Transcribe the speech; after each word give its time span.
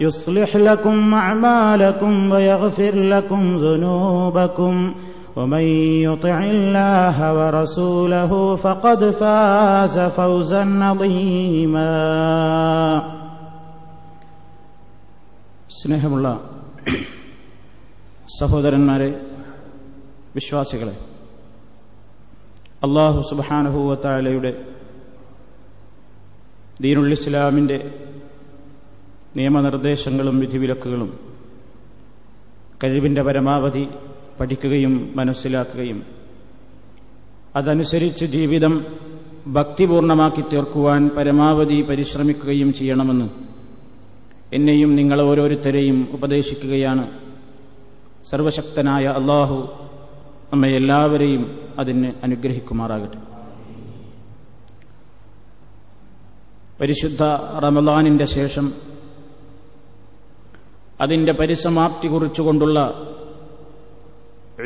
يصلح 0.00 0.56
لكم 0.58 1.14
اعمالكم 1.16 2.32
ويغفر 2.32 2.94
لكم 2.94 3.56
ذنوبكم 3.58 4.74
ومن 5.36 5.64
يطع 6.02 6.38
الله 6.46 7.16
ورسوله 7.34 8.32
فقد 8.56 9.00
فاز 9.12 9.96
فوزا 10.10 10.62
عظيما 10.82 11.92
സ്നേഹമുള്ള 15.78 16.28
സഹോദരന്മാരെ 18.38 19.08
വിശ്വാസികളെ 20.34 20.94
അള്ളാഹു 22.82 23.20
സുബാനഹൂവത്താലയുടെ 23.30 24.52
ദീനുൽ 26.84 27.12
ഇസ്ലാമിൻ്റെ 27.12 27.78
നിയമനിർദ്ദേശങ്ങളും 29.35 30.39
വിധിവിലക്കുകളും 30.39 31.11
കഴിവിന്റെ 32.83 33.21
പരമാവധി 33.21 33.83
പഠിക്കുകയും 34.39 34.93
മനസ്സിലാക്കുകയും 35.15 35.99
അതനുസരിച്ച് 37.55 38.25
ജീവിതം 38.25 38.73
ഭക്തിപൂർണമാക്കി 39.47 40.43
തീർക്കുവാൻ 40.51 41.09
പരമാവധി 41.17 41.81
പരിശ്രമിക്കുകയും 41.81 42.73
ചെയ്യണമെന്ന് 42.73 43.27
എന്നെയും 44.53 44.95
നിങ്ങൾ 44.95 45.21
ഓരോരുത്തരെയും 45.21 46.07
ഉപദേശിക്കുകയാണ് 46.11 47.05
സർവശക്തനായ 48.29 49.05
അള്ളാഹു 49.19 49.57
നമ്മെ 50.53 50.69
എല്ലാവരെയും 50.69 51.43
അതിന് 51.79 52.09
അനുഗ്രഹിക്കുമാറാകട്ടെ. 52.23 53.19
പരിശുദ്ധ 56.81 57.23
റമലാനിന്റെ 57.63 58.25
ശേഷം 58.25 58.65
അതിന്റെ 61.03 61.31
പരിസമാപ്തി 61.31 62.07
കുറിച്ചുകൊണ്ടുള്ള 62.07 63.07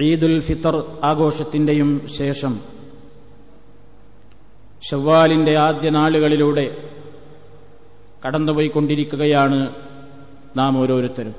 ഈദുൽ 0.01 0.41
ഫിത്തർ 0.41 0.99
ആഘോഷത്തിന്റെയും 1.03 2.07
ശേഷം 2.07 2.59
ഷവ്വാലിന്റെ 4.91 5.57
ആദ്യ 5.57 5.89
നാളുകളിലൂടെ 5.89 6.89
കടന്നുപോയിക്കൊണ്ടിരിക്കുകയാണ് 8.27 9.75
നാം 10.55 10.79
ഓരോരുത്തരും. 10.79 11.35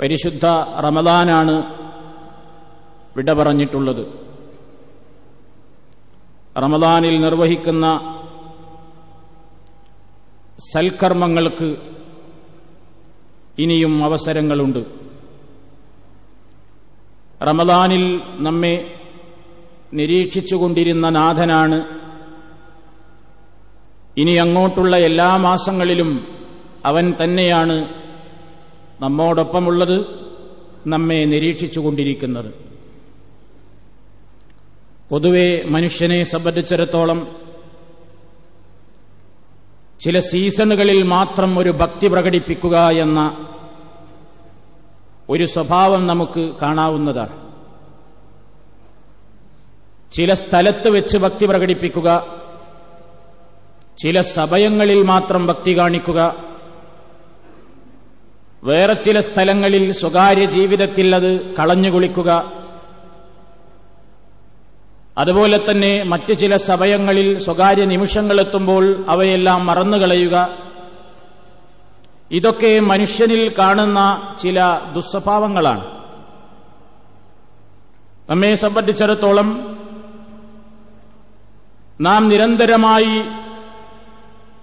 പരിശുദ്ധ 0.00 0.46
റമദാനാണ് 0.80 1.74
വിട 3.16 3.32
പറഞ്ഞിട്ടുള്ളത്. 3.32 4.06
റമദാനിൽ 6.56 7.20
നിർവഹിക്കുന്ന 7.20 7.86
സൽക്കർമ്മങ്ങൾക്ക് 10.74 11.93
ഇനിയും 13.58 14.04
അവസരങ്ങളുണ്ട്. 14.04 14.84
റമദാനിൽ 17.42 18.20
നമ്മെ 18.34 18.94
നിരീക്ഷിച്ചുകൊണ്ടിരുന്ന 19.94 21.08
നാഥനാണ്. 21.08 21.84
ഇനി 24.16 24.30
അങ്ങോട്ടുള്ള 24.30 24.96
എല്ലാ 24.96 25.36
മാസങ്ങളിലും 25.36 26.26
അവൻ 26.86 27.14
തന്നെയാണ് 27.24 27.88
നമ്മോടൊപ്പമുള്ളത് 29.00 30.06
നമ്മെ 30.86 31.24
നിരീക്ഷിച്ചുകൊണ്ടിരിക്കുന്നത്. 31.24 32.54
പൊതുവെ 35.10 35.62
മനുഷ്യനെ 35.66 36.24
സംബന്ധിച്ചിടത്തോളം 36.24 37.43
ചില 40.04 40.20
സീസണുകളിൽ 40.20 41.02
മാത്രം 41.02 41.58
ഒരു 41.58 41.70
ഭക്തി 41.70 42.08
പ്രകടിപ്പിക്കുക 42.08 42.76
എന്ന 43.04 43.20
ഒരു 45.28 45.46
സ്വഭാവം 45.46 46.06
നമുക്ക് 46.06 46.42
കാണാവുന്നതാണ്. 46.62 47.34
ചില 50.14 50.32
സ്ഥലത്ത് 50.32 50.88
വെച്ച് 50.88 51.16
ഭക്തി 51.18 51.46
പ്രകടിപ്പിക്കുക 51.46 52.10
ചില 53.98 54.20
സമയങ്ങളിൽ 54.20 55.02
മാത്രം 55.02 55.46
ഭക്തി 55.46 55.78
കാണിക്കുക 55.78 56.20
വേറെ 58.64 58.94
ചില 58.94 59.20
സ്ഥലങ്ങളിൽ 59.20 59.92
സ്വകാര്യ 59.92 60.44
ജീവിതത്തിൽ 60.44 61.14
അത് 61.16 61.30
കളഞ്ഞുകുളിക്കുക 61.54 62.30
അതുപോലെ 65.18 65.60
തന്നെ 65.70 66.02
മറ്റ് 66.02 66.38
ചില 66.38 66.56
സമയങ്ങളിൽ 66.56 67.38
സ്വകാര്യ 67.38 67.84
നിമിഷങ്ങളെത്തുമ്പോൾ 67.84 69.04
അവയെല്ലാം 69.08 69.66
മറന്നുകളയുക. 69.66 70.48
ഇതൊക്കെ 72.30 72.80
മനുഷ്യനിൽ 72.80 73.54
കാണുന്ന 73.58 74.34
ചില 74.42 74.80
ദുസ്വഭാവങ്ങളാണ്. 74.94 75.84
നമ്മെ 78.30 78.54
സംബന്ധിച്ചിടത്തോളം 78.54 79.78
നാം 82.00 82.28
നിരന്തരമായി 82.28 83.22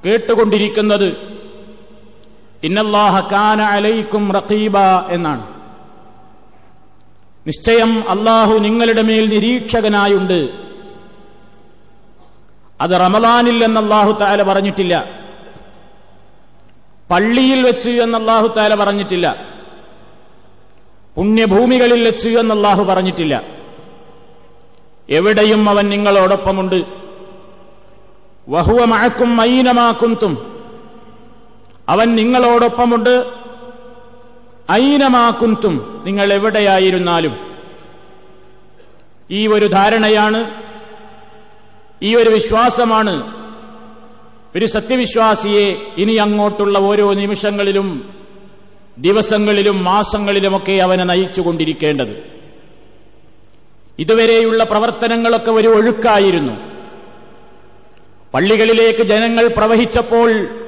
കേട്ടുകൊണ്ടിരിക്കുന്നത് 0.05 1.17
ഇന്നല്ലാഹ 2.63 3.31
കാന 3.31 3.61
അലൈക്കും 3.61 4.31
റഖീബ 4.31 4.77
എന്നാണ്. 5.09 5.50
നിശ്ചയം 7.47 8.09
അള്ളാഹു 8.09 8.53
നിങ്ങളുടെ 8.53 9.01
മേൽ 9.01 9.29
നിരീക്ഷകനായുണ്ട്. 9.29 10.49
അത് 12.81 12.91
റമദാനിൽ 12.91 13.63
എന്ന് 13.63 13.81
അള്ളാഹു 13.81 14.11
താല 14.11 14.43
പറഞ്ഞിട്ടില്ല. 14.43 15.09
പള്ളിയിൽ 17.11 17.65
വെച്ച് 17.65 17.89
എന്ന് 17.89 18.17
അള്ളാഹു 18.17 18.47
താല 18.47 18.75
പറഞ്ഞിട്ടില്ല. 18.75 19.45
പുണ്യഭൂമികളിൽ 21.15 22.05
വെച്ച് 22.05 22.29
എന്ന് 22.29 22.55
അള്ളാഹു 22.55 22.83
പറഞ്ഞിട്ടില്ല. 22.83 23.43
എവിടെയും 25.09 25.69
അവൻ 25.69 25.89
നിങ്ങളോടൊപ്പമുണ്ട്. 25.89 26.83
വഹുവ 28.49 28.85
മഴക്കും 28.85 29.41
ഐനമാക്കുന്തും 29.41 30.63
അവൻ 31.89 32.15
നിങ്ങളോടൊപ്പമുണ്ട്. 32.15 33.40
ഐനമാക്കുന്തും 34.71 36.03
നിങ്ങൾ 36.05 36.33
എവിടെയായിരുന്നാലും 36.33 37.51
ഈ 39.31 39.47
ഒരു 39.47 39.65
ധാരണയാണ് 39.65 40.51
ഈ 42.03 42.15
ഒരു 42.15 42.29
വിശ്വാസമാണ്. 42.29 43.41
ഒരു 44.55 44.65
സത്യവിശ്വാസിയെ 44.65 45.75
ഇനി 45.97 46.11
അങ്ങോട്ടുള്ള 46.11 46.79
ഓരോ 46.79 47.13
നിമിഷങ്ങളിലും 47.13 48.13
ദിവസങ്ങളിലും 48.97 49.83
മാസങ്ങളിലുമൊക്കെ 49.83 50.71
അവനെ 50.71 51.03
നയിച്ചുകൊണ്ടിരിക്കേണ്ടത്. 51.03 52.23
ഇതുവരെയുള്ള 53.99 54.63
പ്രവർത്തനങ്ങളൊക്കെ 54.63 55.51
ഒരു 55.51 55.67
ഒഴുക്കായിരുന്നു. 55.67 56.53
പള്ളികളിലേക്ക് 58.33 59.03
ജനങ്ങൾ 59.03 59.47
പ്രവഹിച്ചപ്പോൾ 59.47 60.60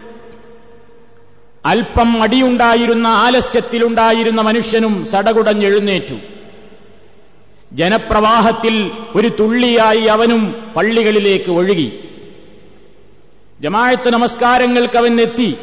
അല്പം 1.65 2.23
അടിയുണ്ടായിരുന്ന 2.23 3.07
ആലസ്യത്തിലുണ്ടായിരുന്ന 3.07 4.41
മനുഷ്യനും 4.41 5.05
സടകുടഞ്ഞെഴുന്നേറ്റു. 5.05 6.15
ജനപ്രവാഹത്തിൽ 7.73 8.91
ഒരു 9.15 9.27
തുള്ളിയായി 9.27 10.01
അവനും 10.01 10.71
പള്ളികളിലേക്ക് 10.75 11.51
ഒഴുകി. 11.51 11.99
ജമായത്ത് 13.61 14.13
നമസ്കാരങ്ങൾക്ക് 14.13 14.97
അവൻ 14.97 15.21
എത്തി 15.21 15.57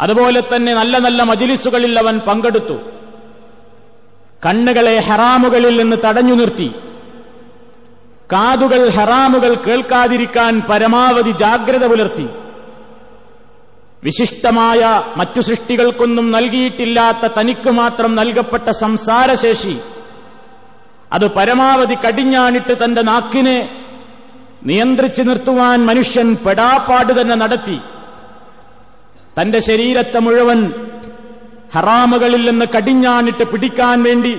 അതുപോലെ 0.00 0.42
തന്നെ 0.56 0.74
നല്ല 0.74 0.98
നല്ല 0.98 1.22
മജിലിസുകളിൽ 1.22 1.98
അവൻ 1.98 2.18
പങ്കെടുത്തു. 2.18 2.78
കണ്ണുകളെ 4.46 4.98
ഹറാമുകളിൽ 4.98 5.82
നിന്ന് 5.82 5.96
തടഞ്ഞു 6.08 6.34
നിർത്തി. 6.34 6.70
കാതുകൾ 8.32 8.88
ഹറാമുകൾ 8.88 9.54
കേൾക്കാതിരിക്കാൻ 9.54 10.62
പരമാവധി 10.70 11.30
ജാഗ്രത 11.30 11.86
പുലർത്തി. 11.86 12.28
വിശിഷ്ടമായ 14.04 15.02
മറ്റു 15.16 15.40
സൃഷ്ടികൾക്കൊന്നും 15.40 16.30
നൽകിയിട്ടില്ലാത്ത 16.30 17.32
തനിക്ക് 17.38 17.70
മാത്രം 17.70 18.14
നൽകപ്പെട്ട 18.14 18.70
സംസാരശേഷി. 18.70 19.80
അത് 21.12 21.30
പരമാവധി 21.30 21.94
കടിഞ്ഞാണിട്ട് 21.94 22.84
തന്റെ 22.84 23.02
നാക്കിനെ 23.02 23.58
നിയന്ത്രിച്ചു 24.62 25.22
നിർത്തുവാൻ 25.22 25.86
മനുഷ്യൻ 25.86 26.36
പെടാപ്പാട് 26.36 27.20
തന്നെ 27.20 27.36
നടത്തി. 27.36 27.78
തന്റെ 29.40 29.58
ശരീരത്തെ 29.58 30.18
മുഴുവൻ 30.18 30.72
ഹറാമുകളിൽ 31.74 32.50
നിന്ന് 32.50 32.66
കടിഞ്ഞാണിട്ട് 32.66 33.44
പിടിക്കാൻ 33.44 34.02
വേണ്ടി 34.02 34.38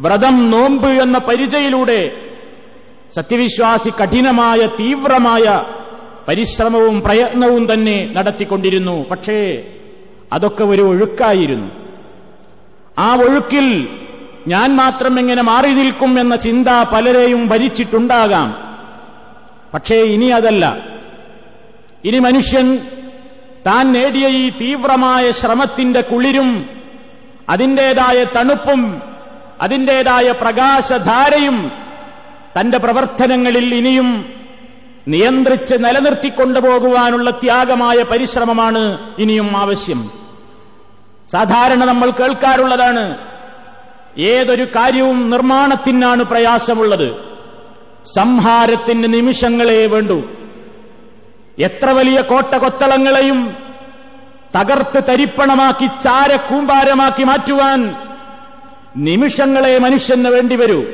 വ്രതം 0.00 0.50
നോമ്പ് 0.50 0.88
എന്ന 0.88 1.18
പരിചയിലൂടെ 1.18 2.00
സത്യവിശ്വാസി 3.16 3.90
കഠിനമായ 3.90 4.66
തീവ്രമായ 4.66 5.44
പരിശ്രമവും 6.28 7.00
പ്രയത്നവും 7.00 7.72
തന്നെ 7.72 8.12
നടത്തിക്കൊണ്ടിരുന്നു. 8.16 9.04
പക്ഷേ 9.10 9.64
അതൊക്കെ 10.32 10.64
ഒരു 10.64 10.82
ഒഴുക്കായിരുന്നു. 10.82 11.70
ആ 12.98 13.16
ഒഴുക്കിൽ 13.16 13.88
ഞാൻ 14.48 14.76
മാത്രം 14.76 15.18
എങ്ങനെ 15.18 15.42
മാറി 15.42 15.68
നിൽക്കും 15.68 16.20
എന്ന 16.20 16.36
ചിന്ത 16.36 16.68
പലരെയും 16.68 17.48
ഭരിച്ചിട്ടുണ്ടാകാം. 17.48 18.78
പക്ഷേ 19.74 19.96
ഇനി 19.96 20.26
അതല്ല. 20.26 20.76
ഇനി 22.04 22.18
മനുഷ്യൻ 22.18 22.76
താൻ 23.66 23.92
നേടിയ 23.92 24.28
ഈ 24.28 24.50
തീവ്രമായ 24.50 25.30
ശ്രമത്തിന്റെ 25.30 26.00
കുളിരും 26.00 26.68
അതിന്റേതായ 27.48 28.24
തണുപ്പും 28.24 29.02
അതിന്റേതായ 29.60 30.32
പ്രകാശധാരയും 30.32 31.72
തന്റെ 32.60 32.78
പ്രവർത്തനങ്ങളിൽ 32.78 33.74
ഇനിയും 33.74 34.37
നിയന്ത്രിച്ച് 35.08 35.74
നിലനിർത്തിക്കൊണ്ടുപോകുവാനുള്ള 35.74 37.30
ത്യാഗമായ 37.30 38.02
പരിശ്രമമാണ് 38.02 39.14
ഇനിയും 39.18 39.56
ആവശ്യം. 39.56 40.10
സാധാരണ 41.32 41.84
നമ്മൾ 41.84 42.10
കേൾക്കാറുള്ളതാണ് 42.10 43.18
ഏതൊരു 44.18 44.64
കാര്യവും 44.64 45.30
നിർമ്മാണത്തിനാണ് 45.30 46.22
പ്രയാസമുള്ളത്. 46.22 47.08
സംഹാരത്തിന് 48.16 49.14
നിമിഷങ്ങളെ 49.14 49.86
വേണ്ടു. 49.86 50.24
എത്ര 51.58 51.90
വലിയ 51.90 52.20
കോട്ട 52.20 52.56
കൊത്തളങ്ങളെയും 52.56 53.56
തകർത്ത് 54.56 55.04
തരിപ്പണമാക്കി 55.08 55.86
ചാരക്കൂമ്പാരമാക്കി 55.86 57.24
മാറ്റുവാൻ 57.24 57.94
നിമിഷങ്ങളെ 58.96 59.78
മനുഷ്യന് 59.78 60.28
വേണ്ടിവരൂ. 60.28 60.84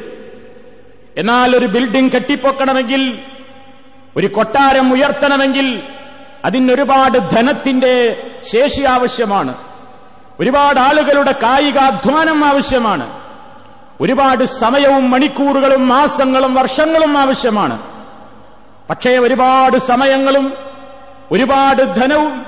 എന്നാൽ 1.19 1.57
ഒരു 1.57 1.67
ബിൽഡിംഗ് 1.67 2.13
കെട്ടിപ്പൊക്കണമെങ്കിൽ 2.13 3.19
ഒരു 4.17 4.27
കൊട്ടാരം 4.27 4.93
ഉയർത്തണമെങ്കിൽ 4.93 5.83
അതിനൊരുപാട് 6.45 7.19
ധനത്തിന്റെ 7.19 8.23
ശേഷി 8.53 8.83
ആവശ്യമാണ്. 8.83 9.55
ഒരുപാട് 10.41 10.79
ആളുകളുടെ 10.81 11.33
കായികാധ്വാനം 11.33 12.45
ആവശ്യമാണ്. 12.45 13.21
ഒരുപാട് 14.01 14.45
സമയവും 14.45 15.11
മണിക്കൂറുകളും 15.11 15.89
മാസങ്ങളും 15.89 16.55
വർഷങ്ങളും 16.55 17.19
ആവശ്യമാണ്. 17.19 17.83
പക്ഷേ 18.91 19.19
ഒരുപാട് 19.19 19.77
സമയങ്ങളും 19.77 20.53
ഒരുപാട് 21.33 21.83
ധനവും 21.83 22.47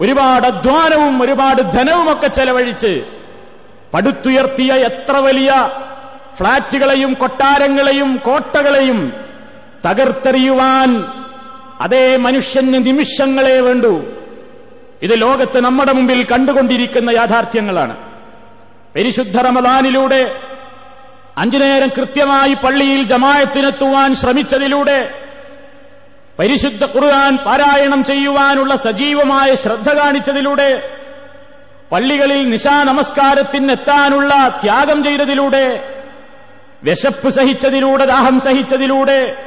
ഒരുപാട് 0.00 0.46
അധ്വാനവും 0.46 1.22
ഒരുപാട് 1.22 1.62
ധനവുമൊക്കെ 1.62 2.26
ചെലവഴിച്ച് 2.26 3.04
പടുത്തുയർത്തിയ 3.94 4.72
എത്ര 4.72 5.16
വലിയ 5.16 5.70
ഫ്ളാറ്റുകളെയും 6.38 7.12
കൊട്ടാരങ്ങളെയും 7.14 8.16
കോട്ടകളെയും 8.16 9.25
തകർത്തെറിയുവാൻ 9.86 11.04
അതേ 11.80 12.16
മനുഷ്യന് 12.16 12.74
നിമിഷങ്ങളെ 12.74 13.60
വേണ്ടു. 13.60 14.06
ഇത് 15.02 15.20
ലോകത്ത് 15.20 15.60
നമ്മുടെ 15.60 15.92
മുമ്പിൽ 15.92 16.26
കണ്ടുകൊണ്ടിരിക്കുന്ന 16.26 17.10
യാഥാർത്ഥ്യങ്ങളാണ്. 17.10 17.96
പരിശുദ്ധ 18.94 19.40
റമദാനിലൂടെ 19.40 20.34
അഞ്ചു 21.38 21.58
നേരം 21.58 21.88
കൃത്യമായി 21.88 22.54
പള്ളിയിൽ 22.54 23.02
ജമായത്തിനെത്തുവാൻ 23.06 24.14
ശ്രമിച്ചതിലൂടെ 24.14 25.14
പരിശുദ്ധ 26.38 26.84
ഖുർആൻ 26.84 27.36
പാരായണം 27.36 28.04
ചെയ്യുവാനുള്ള 28.04 28.74
സജീവമായ 28.76 29.54
ശ്രദ്ധ 29.54 29.92
കാണിച്ചതിലൂടെ 29.92 30.90
പള്ളികളിൽ 31.92 32.50
നിശാ 32.50 32.82
നമസ്കാരത്തിനെത്താനുള്ള 32.82 34.60
ത്യാഗം 34.62 35.04
ചെയ്തതിലൂടെ 35.04 35.94
വിശപ്പ് 36.82 37.28
സഹിച്ചതിലൂടെ 37.28 38.04
ദാഹം 38.04 38.40
സഹിച്ചതിലൂടെ 38.40 39.45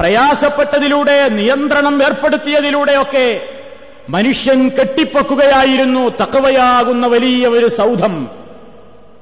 പ്രയാസപ്പെട്ടതിലൂടെ 0.00 1.28
നിയന്ത്രണം 1.28 2.02
ഏർപ്പെടുത്തിയതിലൂടെയൊക്കെ 2.02 3.40
മനുഷ്യൻ 4.08 4.68
കെട്ടിപ്പൊക്കുകയായിരുന്നു. 4.68 6.08
തക്കവയാകുന്ന 6.08 7.06
വലിയ 7.06 7.46
ഒരു 7.46 7.68
സൗധം. 7.68 8.28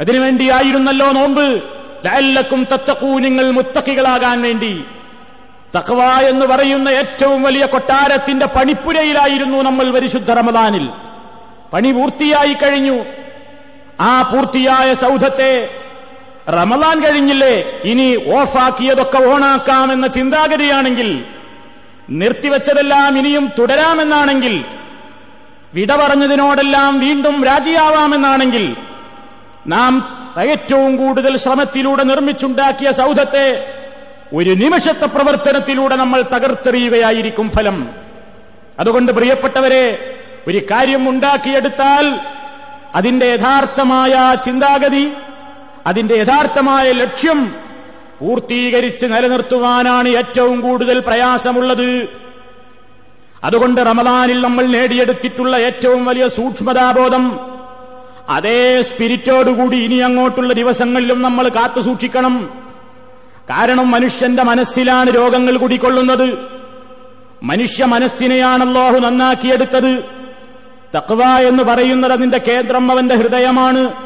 അതിനുവേണ്ടിയായിരുന്നല്ലോ 0.01 1.13
നോമ്പ്. 1.13 1.63
ലാലക്കും 2.07 2.67
തത്തക്കൂ 2.73 3.19
നിങ്ങൾ 3.19 3.51
മുത്തക്കികളാകാൻ 3.51 4.43
വേണ്ടി. 4.43 4.85
തഖവ 5.77 6.03
എന്ന് 6.03 6.47
പറയുന്ന 6.47 6.89
ഏറ്റവും 6.89 7.43
വലിയ 7.43 7.67
കൊട്ടാരത്തിന്റെ 7.67 8.47
പണിപ്പുരയിലായിരുന്നു 8.47 9.63
നമ്മൾ 9.63 9.91
പരിശുദ്ധ 9.91 10.31
റമദാനിൽ. 10.31 10.89
പണി 11.73 11.93
പൂർത്തിയായി 11.93 12.53
കഴിഞ്ഞു. 12.53 13.05
ആ 14.01 14.23
പൂർത്തിയായ 14.23 14.95
സൗധത്തെ 14.95 15.69
റമദാൻ 16.49 17.01
കഴിഞ്ഞില്ലേ? 17.01 17.81
ഇനി 17.85 18.17
ഓഫാക്കിയതൊക്കെ 18.41 19.19
ഓണാക്കാമെന്ന 19.19 20.07
ചിന്താഗതിയാണെങ്കിൽ 20.07 21.25
നിർത്തിവെച്ചതെല്ലാം 22.11 23.19
ഇനിയും 23.19 23.51
തുടരാമെന്നാണെങ്കിൽ 23.59 24.65
വിട 25.75 25.97
പറഞ്ഞതിനോടെല്ലാം 25.97 27.01
വീണ്ടും 27.01 27.45
രാജിയാവാമെന്നാണെങ്കിൽ 27.45 28.77
നാം 29.67 29.93
ഏറ്റവും 30.49 30.97
കൂടുതൽ 30.97 31.37
ശ്രമത്തിലൂടെ 31.37 32.03
നിർമ്മിച്ചുണ്ടാക്കിയ 32.03 32.91
സൗധത്തെ 32.91 33.75
ഒരു 34.35 34.51
നിമിഷത്തെ 34.51 35.07
പ്രവർത്തനത്തിലൂടെ 35.07 35.97
നമ്മൾ 35.97 36.23
തകർത്തെറിയുകയായിരിക്കും 36.23 37.51
ഫലം. 37.57 37.89
അതുകൊണ്ട് 38.81 39.13
പ്രിയപ്പെട്ടവരെ 39.13 40.15
ഒരു 40.49 40.59
കാര്യം 40.71 41.09
ഉണ്ടാക്കിയെടുത്താൽ 41.09 42.21
അതിന്റെ 42.95 43.27
യഥാർത്ഥമായ 43.27 44.37
ചിന്താഗതി 44.45 45.13
അതിന്റെ 45.87 46.15
യഥാർത്ഥമായ 46.15 46.93
ലക്ഷ്യം 46.93 47.53
പൂർത്തീകരിച്ച് 48.21 49.07
നിലനിർത്തുവാനാണ് 49.07 50.09
ഏറ്റവും 50.09 50.61
കൂടുതൽ 50.61 51.01
പ്രയാസമുള്ളത്. 51.01 52.09
അതുകൊണ്ട് 53.45 53.81
റമദാനിൽ 53.81 54.41
നമ്മൾ 54.41 54.67
നേടിയെടുത്തിട്ടുള്ള 54.67 55.57
ഏറ്റവും 55.57 56.05
വലിയ 56.05 56.29
സൂക്ഷ്മതാബോധം 56.29 57.41
അതേ 58.29 58.83
സ്പിരിറ്റോടുകൂടി 58.83 59.77
ഇനി 59.77 59.95
അങ്ങോട്ടുള്ള 59.95 60.53
ദിവസങ്ങളിലും 60.55 61.23
നമ്മൾ 61.23 61.49
കാത്തു 61.49 61.81
സൂക്ഷിക്കണം. 61.81 62.51
കാരണം 63.51 63.91
മനുഷ്യന്റെ 63.91 64.43
മനസ്സിലാണ് 64.43 65.15
രോഗങ്ങൾ 65.15 65.57
കുടിക്കൊള്ളുന്നത് 65.57 66.39
മനുഷ്യ 67.43 67.85
മനസ്സിനെയാണ് 67.85 68.63
അല്ലാഹു 68.63 68.99
നന്നാക്കിയെടുത്തത്. 68.99 70.05
തക്വ 70.97 71.25
എന്ന് 71.25 71.65
പറയുന്നത് 71.65 72.13
അതിന്റെ 72.13 72.39
കേന്ദ്രം 72.39 72.93
അവന്റെ 72.93 73.15
ഹൃദയമാണ്. 73.15 74.06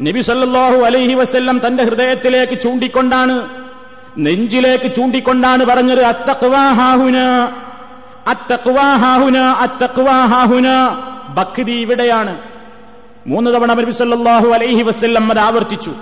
നബി 0.00 0.20
സല്ലാഹു 0.20 0.82
അലൈഹി 0.84 1.14
വസ്ല്ലം 1.14 1.60
തന്റെ 1.66 1.84
ഹൃദയത്തിലേക്ക് 1.84 2.62
ചൂണ്ടിക്കൊണ്ടാണ് 2.62 3.48
നെഞ്ചിലേക്ക് 4.18 4.94
ചൂണ്ടിക്കൊണ്ടാണ് 4.94 5.64
പറഞ്ഞത് 5.64 6.02
അത്തക്വാഹാഹുന 6.04 7.16
അത്തക്വാഹാഹുന 8.28 9.38
അത്തക്വാഹാഹുന 9.38 10.70
ഭക്തി 11.28 11.70
ഇവിടെയാണ്. 11.70 12.38
മൂന്ന് 13.26 13.50
തവണ 13.50 13.72
നബി 13.72 13.90
സല്ലാഹു 13.90 14.48
അലൈഹി 14.48 14.82
വസ്ല്ലം 14.82 15.30
അത് 15.30 15.38
ആവർത്തിച്ചു. 15.38 15.94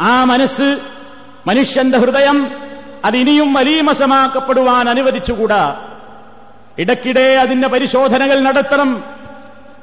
ആ 0.00 0.24
മനസ്സ് 0.24 0.78
മനുഷ്യന്റെ 1.46 1.98
ഹൃദയം 1.98 2.50
അതിനിയും 3.04 3.52
മലീമസമാക്കപ്പെടുവാൻ 3.52 4.88
അനുവദിച്ചുകൂടാ. 4.88 5.86
ഇടയ്ക്കിടെ 6.78 7.34
അതിന്റെ 7.34 7.68
പരിശോധനകൾ 7.68 8.40
നടത്തണം. 8.40 9.04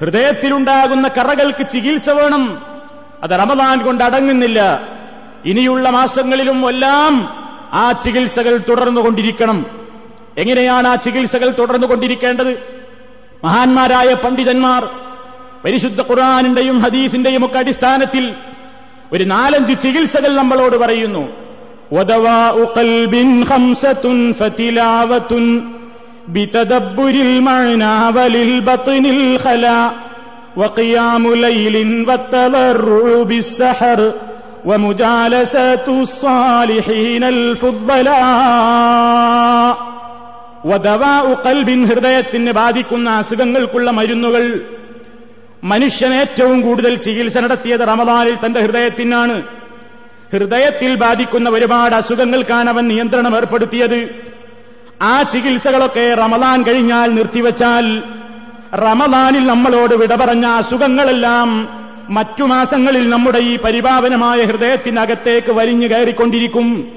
ഹൃദയത്തിലുണ്ടാകുന്ന 0.02 1.08
കറകൾക്ക് 1.08 1.70
ചികിത്സ 1.70 2.10
വേണം. 2.10 2.67
അത് 3.24 3.32
റമദാൻ 3.32 3.86
കൊണ്ട് 3.86 4.04
അടങ്ങുന്നില്ല. 4.04 4.82
ഇനിയുള്ള 5.46 5.90
മാസങ്ങളിലും 5.90 6.70
എല്ലാം 6.70 7.30
ആ 7.74 7.92
ചികിത്സകൾ 7.92 8.58
തുടർന്നുകൊണ്ടിരിക്കണം 8.58 9.66
എങ്ങനെയാണ് 10.38 10.88
ആ 10.88 10.96
ചികിത്സകൾ 10.96 11.50
തുടർന്നുകൊണ്ടിരിക്കേണ്ടത് 11.60 12.60
മഹാന്മാരായ 13.44 14.14
പണ്ഡിതന്മാർ 14.14 14.86
പരിശുദ്ധ 15.66 16.02
ഖുർആാനിന്റെയും 16.02 16.80
ഹദീസിന്റെയും 16.80 17.46
ഒക്കെ 17.46 17.60
അടിസ്ഥാനത്തിൽ 17.60 18.34
ഒരു 19.14 19.24
നാലഞ്ച് 19.24 19.82
ചികിത്സകൾ 19.82 20.36
നമ്മളോട് 20.36 20.78
പറയുന്നു. 20.78 21.30
ബിതദബ്ബുരിൽ 26.28 27.40
ബത്നിൽ 28.60 29.40
ഖലാ. 29.46 29.94
وَقِيَامُ 30.57 31.25
لَيْلٍ 31.37 31.77
وَالتَّضَرُّعُ 32.09 33.11
بِالسَّحَرِ 33.31 34.01
وَمُجَالَسَةُ 34.69 35.87
الصَّالِحِينَ 36.03 37.23
الْفُضَّلَاءِ 38.43 39.73
وَدَوَاءُ 40.71 41.27
قَلْبٍ 41.47 41.69
ഹൃദയത്തിന് 41.91 42.53
ബാധിക്കുന്ന 42.53 43.09
അസുഖങ്ങൾക്കുള്ള 43.21 43.89
മരുന്നുകൾ 43.99 44.45
മനുഷ്യൻ 45.63 46.13
ഏറ്റവും 46.21 46.59
കൂടുതൽ 46.67 46.93
ചികിത്സ 47.05 47.37
നടത്തിയത് 47.39 47.85
റമദാനിൽ 47.93 48.37
തന്റെ 48.45 48.61
ഹൃദയത്തിനാണ് 48.67 49.37
ഹൃദയത്തിൽ 50.33 50.93
ബാധിക്കുന്ന 51.05 51.49
ഒരുപാട് 51.57 51.95
അസുഖങ്ങൾക്കാണ് 52.01 52.69
അവൻ 52.71 52.85
നിയന്ത്രണം 52.93 53.35
ഏർപ്പെടുത്തിയത് 53.37 53.99
ആ 55.11 55.15
ചികിത്സകളൊക്കെ 55.33 56.07
റമദാൻ 56.23 56.59
കഴിഞ്ഞാൽ 56.63 57.09
നിർത്തിവച്ചാൽ 57.19 57.87
റമദാനിൽ 58.78 59.48
നമ്മളോട് 59.48 59.96
വിട 59.96 60.16
പറഞ്ഞ 60.16 60.46
അസുഖങ്ങളെല്ലാം 60.46 61.70
മറ്റു 62.10 62.44
മാസങ്ങളിൽ 62.44 63.10
നമ്മുടെ 63.10 63.38
ഈ 63.38 63.58
പരിപാവനമായ 63.58 64.44
ഹൃദയത്തിനകത്തേക്ക് 64.44 65.52
വലിഞ്ഞു 65.52 65.88
കയറിക്കൊണ്ടിരിക്കും. 65.88 66.92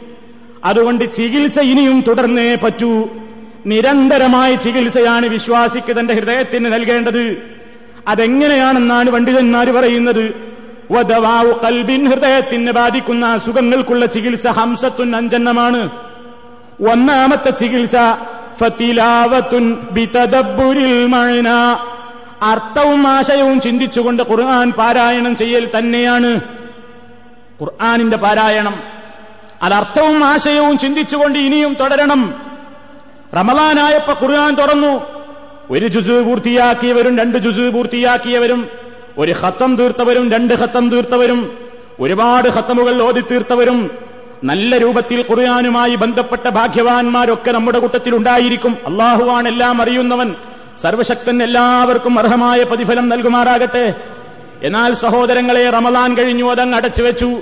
അതുകൊണ്ട് 0.65 1.13
ചികിത്സ 1.13 1.61
ഇനിയും 1.61 2.05
തുടർന്നേ 2.09 2.55
പറ്റൂ. 2.55 3.09
നിരന്തരമായ 3.67 4.55
ചികിത്സയാണ് 4.55 5.27
വിശ്വാസിക്ക് 5.27 6.01
തന്റെ 6.01 6.15
ഹൃദയത്തിന് 6.15 6.73
നൽകേണ്ടത്. 6.73 7.37
അതെങ്ങനെയാണെന്നാണ് 8.09 9.11
പണ്ഡിതന്മാർ 9.11 9.71
പറയുന്നത്. 9.71 10.51
കൽബിൻ 11.65 12.11
ഹൃദയത്തിന് 12.11 12.71
ബാധിക്കുന്ന 12.71 13.27
അസുഖങ്ങൾക്കുള്ള 13.27 14.07
ചികിത്സ 14.07 14.49
ഹംസത്തുൻ 14.49 15.17
അഞ്ചെണ്ണമാണ്. 15.17 15.91
ഒന്നാമത്തെ 16.91 17.51
ചികിത്സ 17.51 17.97
ഫത്തിലാവത്തുൻ 18.61 19.77
ബിതദബ്ബുരിൽ 19.91 21.09
അർത്ഥവും 22.43 23.09
ആശയവും 23.09 23.61
ചിന്തിച്ചുകൊണ്ട് 23.61 24.23
ഖുർആൻ 24.23 24.73
പാരായണം 24.73 25.37
ചെയ്യൽ 25.37 25.69
തന്നെയാണ്. 25.79 26.41
ഖുർആാനിന്റെ 27.61 28.17
പാരായണം. 28.17 28.83
അത് 29.63 29.75
അർത്ഥവും 29.75 30.25
ആശയവും 30.25 30.79
ചിന്തിച്ചുകൊണ്ട് 30.79 31.39
ഇനിയും 31.39 31.77
തുടരണം. 31.81 32.35
റമലാനായപ്പോ 33.37 34.13
ഖുർആൻ 34.13 34.55
തുറന്നു. 34.55 35.01
ഒരു 35.71 35.87
ജുസു 35.87 36.13
പൂർത്തിയാക്കിയവരും 36.13 37.19
രണ്ട് 37.19 37.39
ജുസു 37.39 37.71
പൂർത്തിയാക്കിയവരും 37.71 38.69
ഒരു 39.19 39.33
ഹത്തം 39.33 39.77
തീർത്തവരും 39.77 40.31
രണ്ട് 40.31 40.55
ഹത്തം 40.55 40.91
തീർത്തവരും 40.91 41.59
ഒരുപാട് 42.01 42.49
ഹത്തമുകൾ 42.49 43.03
ഓതി 43.03 43.21
തീർത്തവരും 43.21 43.91
നല്ല 44.45 44.79
രൂപത്തിൽ 44.79 45.25
ഖുർആാനുമായി 45.31 45.95
ബന്ധപ്പെട്ട 45.95 46.49
ഭാഗ്യവാന്മാരൊക്കെ 46.49 47.53
നമ്മുടെ 47.53 47.79
കൂട്ടത്തിൽ 47.79 48.17
ഉണ്ടായിരിക്കും. 48.17 48.77
അള്ളാഹുവാണ് 48.87 49.49
എല്ലാം 49.49 49.83
അറിയുന്നവൻ. 49.83 50.35
സർവശക്തൻ 50.83 51.43
എല്ലാവർക്കും 51.43 52.19
അർഹമായ 52.19 52.63
പ്രതിഫലം 52.63 53.09
നൽകുമാറാകട്ടെ. 53.09 53.95
എന്നാൽ 54.63 54.95
സഹോദരങ്ങളെ 54.95 55.71
റമലാൻ 55.71 56.17
കഴിഞ്ഞു 56.17 56.51
അതങ്ങ് 56.51 56.77
അടച്ചു 56.77 57.03
വെച്ചു. 57.03 57.41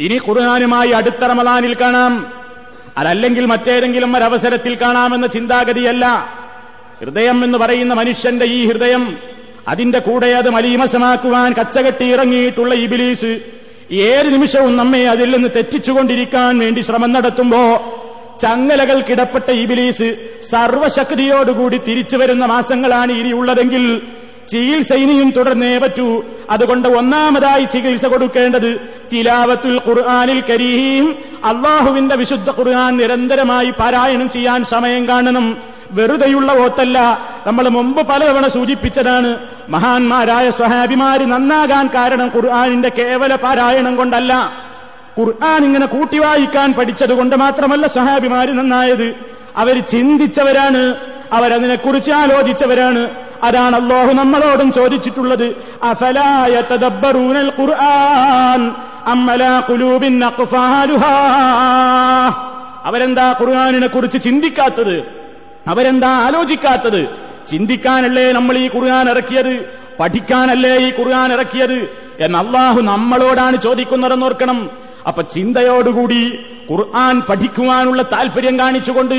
ഇനി 0.00 0.18
ഖുർആാനുമായി 0.28 0.90
അടുത്ത 0.90 1.24
റമലാനിൽ 1.24 1.74
കാണാം. 1.74 2.26
അതല്ലെങ്കിൽ 2.98 3.46
മറ്റേതെങ്കിലും 3.46 4.16
ഒരവസരത്തിൽ 4.16 4.74
കാണാമെന്ന 4.74 5.26
ചിന്താഗതിയല്ല. 5.26 6.26
ഹൃദയം 7.00 7.44
എന്ന് 7.44 7.58
പറയുന്ന 7.58 7.94
മനുഷ്യന്റെ 7.94 8.44
ഈ 8.44 8.66
ഹൃദയം 8.66 9.18
അതിന്റെ 9.68 9.98
കൂടെ 9.98 10.26
അത് 10.26 10.50
മലീമസമാക്കുവാൻ 10.50 11.52
കച്ചകെട്ടി 11.52 12.04
ഇറങ്ങിയിട്ടുള്ള 12.04 12.74
ഇബിലീസ് 12.74 13.57
ഏത് 13.92 14.32
നിമിഷവും 14.32 14.76
നമ്മെ 14.76 15.04
അതിൽ 15.04 15.30
നിന്ന് 15.30 15.48
തെറ്റിച്ചുകൊണ്ടിരിക്കാൻ 15.56 16.58
വേണ്ടി 16.58 16.80
ശ്രമം 16.80 17.12
നടത്തുമ്പോ 17.12 17.62
ചങ്ങലകൾക്കിടപ്പെട്ട 18.42 19.50
ഇബിലീസ് 19.50 20.16
സർവശക്തിയോടുകൂടി 20.50 21.76
തിരിച്ചു 21.76 22.16
വരുന്ന 22.16 22.46
മാസങ്ങളാണ് 22.46 23.12
ഇനിയുള്ളതെങ്കിൽ 23.12 24.02
ചികിത്സ 24.48 24.92
ഇനിയും 24.92 25.30
തുടർന്നേ 25.30 25.78
പറ്റൂ. 25.78 26.24
അതുകൊണ്ട് 26.50 26.88
ഒന്നാമതായി 26.88 27.64
ചികിത്സ 27.64 28.06
കൊടുക്കേണ്ടത് 28.06 28.80
തിലാവത്തുൽ 29.12 29.80
ഖുർആാനിൽ 29.88 30.40
കരീം 30.40 31.16
അള്ളാഹുവിന്റെ 31.44 32.14
വിശുദ്ധ 32.14 32.50
ഖുർആൻ 32.50 32.96
നിരന്തരമായി 32.96 33.70
പാരായണം 33.70 34.30
ചെയ്യാൻ 34.30 34.64
സമയം 34.64 35.08
കാണണം. 35.08 35.56
വെറുതെയുള്ള 35.90 36.52
ഓത്തല്ല 36.52 36.98
നമ്മൾ 37.46 37.68
മുമ്പ് 37.68 38.06
പലതവണ 38.06 38.46
സൂചിപ്പിച്ചതാണ് 38.46 39.36
മഹാന്മാരായ 39.68 40.50
സ്വഹാബിമാര് 40.50 41.20
നന്നാകാൻ 41.20 41.86
കാരണം 41.94 42.26
ഖുർആാനിന്റെ 42.26 42.88
കേവല 42.88 43.34
പാരായണം 43.34 43.96
കൊണ്ടല്ല. 43.96 44.52
ഖുർആൻ 45.18 45.64
ഇങ്ങനെ 45.64 45.86
കൂട്ടി 45.86 46.18
വായിക്കാൻ 46.18 46.72
പഠിച്ചതുകൊണ്ട് 46.72 47.36
മാത്രമല്ല 47.36 47.86
സ്വഹാബിമാര് 47.86 48.48
നന്നായത്. 48.48 49.14
അവർ 49.56 49.80
ചിന്തിച്ചവരാണ്. 49.80 50.94
അവരതിനെക്കുറിച്ച് 51.32 52.12
ആലോചിച്ചവരാണ്. 52.12 53.10
അതാണ് 53.42 53.76
അള്ളാഹു 53.76 54.12
നമ്മളോടും 54.12 54.72
ചോദിച്ചിട്ടുള്ളത്. 54.72 55.56
അഫലായ 55.82 56.62
തദബ്ബറൂനൽ 56.72 57.52
ഖുർആൻ 57.60 58.74
അമ്മലാ 59.06 59.60
കുലൂബിൻ 59.60 60.24
അവരെന്താ 62.84 63.34
ഖുർആാനിനെ 63.40 63.86
കുറിച്ച് 63.86 64.22
ചിന്തിക്കാത്തത്? 64.22 65.12
അവരെന്താ 65.68 66.08
ആലോചിക്കാത്തത്? 66.08 67.27
ചിന്തിക്കാനല്ലേ 67.50 68.32
നമ്മൾ 68.32 68.58
ഈ 68.58 68.68
ഖുർആൻ 68.74 69.08
ഇറക്കിയത്? 69.10 69.54
പഠിക്കാനല്ലേ 70.00 70.76
ഈ 70.76 70.92
ഖുർആൻ 70.98 71.32
ഇറക്കിയത്? 71.32 71.78
എന്ന് 72.20 72.38
അള്ളാഹു 72.38 72.80
നമ്മളോടാണ് 72.80 73.62
ചോദിക്കുന്നതെന്ന് 73.62 74.26
ഓർക്കണം. 74.26 74.70
അപ്പൊ 75.06 75.22
ചിന്തയോടുകൂടി 75.22 76.38
ഖുർആൻ 76.70 77.22
പഠിക്കുവാനുള്ള 77.28 78.02
താല്പര്യം 78.02 78.58
കാണിച്ചുകൊണ്ട് 78.58 79.14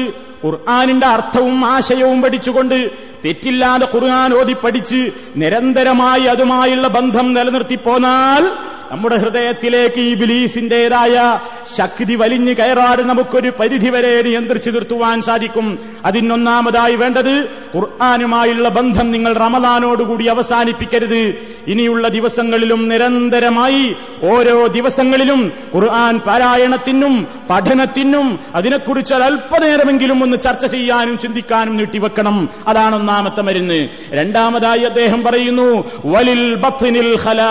ഖുർആാനിന്റെ 0.45 1.07
അർത്ഥവും 1.07 1.65
ആശയവും 1.65 2.21
പഠിച്ചുകൊണ്ട് 2.21 2.91
തെറ്റില്ലാതെ 3.25 3.87
ഖുർആൻ 3.95 4.33
ഓതി 4.33 4.55
പഠിച്ച് 4.63 5.11
നിരന്തരമായി 5.35 6.25
അതുമായുള്ള 6.25 6.87
ബന്ധം 6.87 7.33
നിലനിർത്തി 7.33 7.77
പോന്നാൽ 7.85 8.43
നമ്മുടെ 8.91 9.17
ഹൃദയത്തിലേക്ക് 9.17 9.99
ഈ 9.99 10.13
ബിലീസിന്റേതായ 10.13 11.39
ശക്തി 11.77 12.15
വലിഞ്ഞു 12.15 12.53
കയറാതെ 12.53 13.03
നമുക്കൊരു 13.03 13.51
പരിധിവരെ 13.59 14.21
നിയന്ത്രിച്ചു 14.21 14.69
നിർത്തുവാൻ 14.69 15.21
സാധിക്കും. 15.21 15.79
അതിനൊന്നാമതായി 16.05 16.95
വേണ്ടത് 16.95 17.49
ഖുർആാനുമായുള്ള 17.75 18.69
ബന്ധം 18.69 19.11
നിങ്ങൾ 19.11 19.33
റമദാനോടുകൂടി 19.33 20.25
അവസാനിപ്പിക്കരുത്. 20.25 21.35
ഇനിയുള്ള 21.67 22.07
ദിവസങ്ങളിലും 22.07 22.87
നിരന്തരമായി 22.89 23.95
ഓരോ 24.23 24.67
ദിവസങ്ങളിലും 24.67 25.53
ഖുർആൻ 25.75 26.19
പാരായണത്തിനും 26.19 27.27
പഠനത്തിനും 27.49 28.39
അതിനെക്കുറിച്ച് 28.55 29.13
ഒരല്പനേരമെങ്കിലും 29.13 30.23
ഒന്ന് 30.23 30.37
ചർച്ച 30.37 30.65
ചെയ്യാനും 30.65 31.19
ചിന്തിക്കാനും 31.19 31.77
നീട്ടിവെക്കണം. 31.77 32.49
അതാണ് 32.67 32.95
ഒന്നാമത്തെ 32.95 33.41
മരുന്ന്. 33.41 33.89
രണ്ടാമതായി 34.11 34.81
അദ്ദേഹം 34.81 35.23
പറയുന്നു 35.23 35.91
വലിൽ 36.05 36.55
ബത്തിനിൽ 36.55 37.17
ഹല 37.17 37.41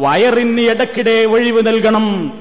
വയറിന് 0.00 0.60
ഇടയ്ക്കിടെ 0.60 1.24
ഒഴിവ് 1.24 1.66
നൽകണം. 1.66 2.32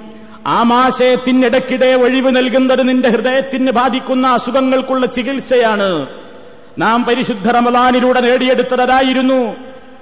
ആ 0.47 0.57
ആമാശയത്തിനിടയ്ക്കിടെ 0.57 1.95
ഒഴിവ് 1.95 2.35
നൽകുന്നത് 2.35 2.87
നിന്റെ 2.87 3.09
ഹൃദയത്തിന് 3.09 3.71
ബാധിക്കുന്ന 3.71 4.27
അസുഖങ്ങൾക്കുള്ള 4.27 5.05
ചികിത്സയാണ്. 5.05 6.07
നാം 6.77 7.03
പരിശുദ്ധ 7.03 7.51
റമദാനിലൂടെ 7.51 8.21
നേടിയെടുത്തതായിരുന്നു. 8.21 9.55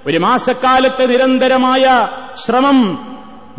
ഒരു 0.06 0.18
മാസക്കാലത്തെ 0.18 1.06
നിരന്തരമായ 1.06 2.08
ശ്രമം. 2.46 3.08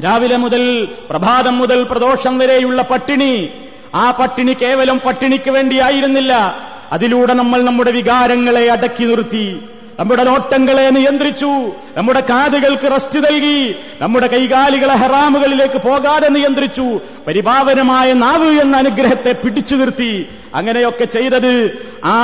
രാവിലെ 0.04 0.36
മുതൽ 0.36 0.88
പ്രഭാതം 1.10 1.58
മുതൽ 1.58 1.82
പ്രദോഷം 1.82 2.38
വരെയുള്ള 2.38 2.82
പട്ടിണി. 2.82 3.50
ആ 3.94 4.10
പട്ടിണി 4.10 4.52
കേവലം 4.52 4.98
പട്ടിണിക്ക് 4.98 5.50
വേണ്ടിയായിരുന്നില്ല. 5.50 6.58
അതിലൂടെ 6.92 7.34
നമ്മൾ 7.34 7.62
നമ്മുടെ 7.62 7.90
വികാരങ്ങളെ 7.90 8.72
അടക്കി 8.72 9.04
നിർത്തി. 9.04 9.60
നമ്മുടെ 10.00 10.24
നോട്ടങ്ങളെ 10.24 10.90
നിയന്ത്രിച്ചു. 10.90 11.72
നമ്മുടെ 11.96 12.20
കാതുകൾക്ക് 12.20 12.90
റെസ്റ്റ് 12.92 13.18
നൽകി. 13.18 13.74
നമ്മുടെ 14.00 14.26
കൈകാലികളെ 14.26 14.94
ഹറാമുകളിലേക്ക് 14.94 15.78
പോകാതെ 15.78 16.28
നിയന്ത്രിച്ചു. 16.28 17.00
പരിപാവനമായ 17.26 18.12
നാവ് 18.12 18.60
എന്ന 18.60 18.76
അനുഗ്രഹത്തെ 18.76 19.32
പിടിച്ചു 19.32 19.74
നിർത്തി. 19.74 20.28
അങ്ങനെയൊക്കെ 20.54 21.04
ചെയ്തത്. 21.04 21.78
ആ 22.04 22.16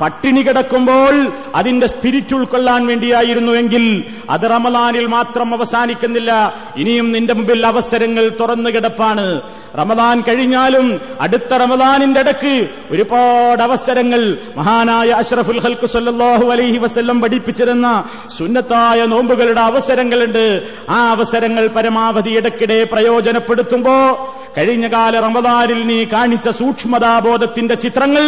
പട്ടിണി 0.00 0.40
കിടക്കുമ്പോൾ 0.40 1.26
അതിന്റെ 1.54 1.86
സ്പിരിറ്റ് 1.86 2.34
ഉൾക്കൊള്ളാൻ 2.34 2.86
വേണ്ടിയായിരുന്നുവെങ്കിൽ 2.86 4.04
അത് 4.30 4.50
റമദാനിൽ 4.50 5.06
മാത്രം 5.06 5.54
അവസാനിക്കുന്നില്ല. 5.54 6.54
ഇനിയും 6.76 7.12
നിന്റെ 7.12 7.34
മുമ്പിൽ 7.34 7.66
അവസരങ്ങൾ 7.66 8.28
തുറന്നു 8.40 8.70
കിടപ്പാണ്. 8.70 9.40
റമദാൻ 9.78 10.20
കഴിഞ്ഞാലും 10.20 11.00
അടുത്ത 11.20 11.54
റമദാനിന്റെ 11.54 12.20
ഇടയ്ക്ക് 12.20 12.68
ഒരുപാട് 12.90 13.62
അവസരങ്ങൾ 13.62 14.38
മഹാനായ 14.56 15.10
അഷ്റഫുൽ 15.10 15.60
ഹൽക്ക് 15.60 15.86
സല്ലാഹു 15.86 16.46
അലൈഹി 16.50 16.78
വസ്ല്ലം 16.78 17.20
പഠിപ്പിച്ചിരുന്ന 17.20 18.04
സുന്നത്തായ 18.38 19.04
നോമ്പുകളുടെ 19.04 19.60
അവസരങ്ങളുണ്ട്. 19.60 20.62
ആ 20.90 21.10
അവസരങ്ങൾ 21.10 21.66
പരമാവധി 21.66 22.30
ഇടയ്ക്കിടെ 22.30 22.84
പ്രയോജനപ്പെടുത്തുമ്പോ 22.84 23.96
കഴിഞ്ഞകാല 24.55 25.19
റമദാനിൽ 25.25 25.79
നീ 25.89 25.97
കാണിച്ച 26.13 26.47
സൂക്ഷ്മതാബോധത്തിന്റെ 26.59 27.75
ചിത്രങ്ങൾ 27.83 28.25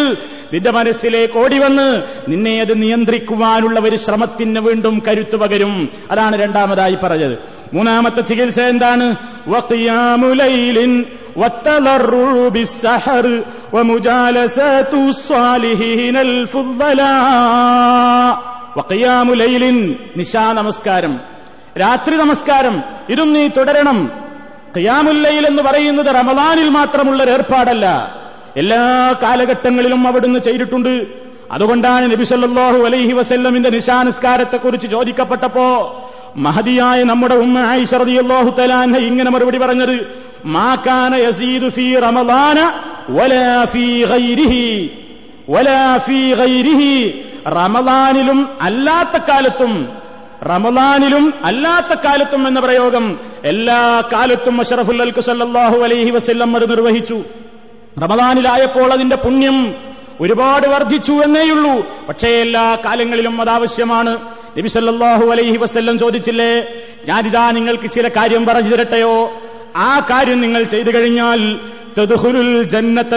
നിന്റെ 0.51 0.72
മനസ്സിലേക്ക് 0.77 1.38
ഓടിവന്ന് 1.41 1.88
നിന്നെ 2.31 2.53
അത് 2.62 2.74
നിയന്ത്രിക്കുവാനുള്ള 2.84 3.77
ഒരു 3.88 3.98
ശ്രമത്തിന് 4.05 4.62
വീണ്ടും 4.67 4.96
കരുത്തു 5.07 5.38
പകരും 5.41 5.74
അതാണ് 6.12 6.36
രണ്ടാമതായി 6.43 6.98
പറഞ്ഞത് 7.03 7.36
മൂന്നാമത്തെ 7.75 8.22
ചികിത്സ 8.29 8.60
എന്താണ് 8.74 9.07
വഖിയാമുലൈലിൻ 9.53 10.93
والتضرع 11.38 12.48
بالسحر 12.55 13.25
ومجالسات 13.75 14.93
الصالحين 15.05 16.15
الفضلاء 16.27 18.31
وقيام 18.77 19.27
ليل 19.36 19.63
നിശാ 20.19 20.46
നമസ്കാരം 20.60 21.13
രാത്രി 21.79 22.15
നമസ്കാരം 22.24 22.75
ഇതും 23.13 23.29
നീ 23.36 23.43
തുടരണം 23.57 23.98
ഖിയാമുല്ലയിൽ 24.76 25.45
എന്ന് 25.50 25.62
പറയുന്നത് 25.69 26.11
റമദാനിൽ 26.21 26.69
മാത്രമുള്ള 26.79 27.21
ഒരു 27.25 27.33
ഏർപ്പാടല്ല. 27.37 27.87
എല്ലാ 28.62 28.83
കാലഘട്ടങ്ങളിലും 29.25 30.02
അവിടുന്ന് 30.11 30.41
ചെയ്തിട്ടുണ്ട്. 30.47 30.95
അതുകൊണ്ടാണ് 31.55 32.05
നബി 32.12 32.25
സല്ലല്ലാഹു 32.31 32.79
അലൈഹി 32.88 33.12
വസല്ലമിന്റെ 33.19 33.71
നിശാനസ്കാരത്തെക്കുറിച്ച് 33.76 34.88
ചോദിക്കപ്പെട്ടപ്പോ 34.95 35.69
മഹതിയായ 36.45 36.99
നമ്മുടെ 37.11 37.37
ഉമ്മ 37.45 37.57
ആയിഷ 37.73 37.93
റളിയല്ലാഹു 38.02 38.50
തആല 38.59 38.73
ഇങ്ങനെ 39.09 39.31
മറുപടി 39.35 39.59
പറഞ്ഞത് 39.64 39.97
മാ 40.55 40.69
കാന 40.87 41.12
യസീദു 41.26 41.69
ഫീ 41.76 41.87
റമദാന 42.07 42.59
വലാ 43.17 43.50
ഫീ 43.73 43.87
ഗൈരിഹി 44.12 44.64
വലാ 45.55 45.83
ഫീ 46.07 46.21
ഗൈരിഹി. 46.41 46.95
റമദാനിലും 47.59 48.38
അല്ലാത്ത 48.69 49.17
കാലത്തും 49.29 49.73
റമദാനിലും 50.52 51.25
അല്ലാത്ത 51.50 51.93
കാലത്തും 52.04 52.43
എന്ന 52.49 52.61
പ്രയോഗം 52.67 53.06
എല്ലാ 53.45 54.02
കാലത്തും 54.13 54.61
അഷറഫുൽ 54.61 55.02
അൽക്ക് 55.02 55.21
സല്ലാഹു 55.21 55.78
അലൈഹി 55.78 56.11
വസ്ല്ലം 56.11 56.57
അത് 56.57 56.71
നിർവഹിച്ചു. 56.71 57.23
റമദാനിലായപ്പോൾ 58.02 58.93
അതിന്റെ 58.93 59.17
പുണ്യം 59.17 59.75
ഒരുപാട് 60.21 60.67
വർദ്ധിച്ചു 60.69 61.13
എന്നേയുള്ളൂ 61.13 62.07
പക്ഷേ 62.09 62.28
എല്ലാ 62.28 62.78
കാലങ്ങളിലും 62.85 63.41
അത് 63.41 63.49
ആവശ്യമാണ്. 63.49 64.19
നബി 64.59 64.69
സല്ലാഹു 64.69 65.26
അലൈഹി 65.26 65.57
വസ്ല്ലം 65.57 65.99
ചോദിച്ചില്ലേ 65.99 66.69
ഞാനിതാ 67.09 67.50
നിങ്ങൾക്ക് 67.50 67.91
ചില 67.91 68.09
കാര്യം 68.09 68.47
പറഞ്ഞു 68.47 68.69
തരട്ടെയോ? 68.69 69.33
ആ 69.76 69.99
കാര്യം 70.11 70.41
നിങ്ങൾ 70.41 70.63
ചെയ്തു 70.63 70.91
കഴിഞ്ഞാൽ 70.91 71.59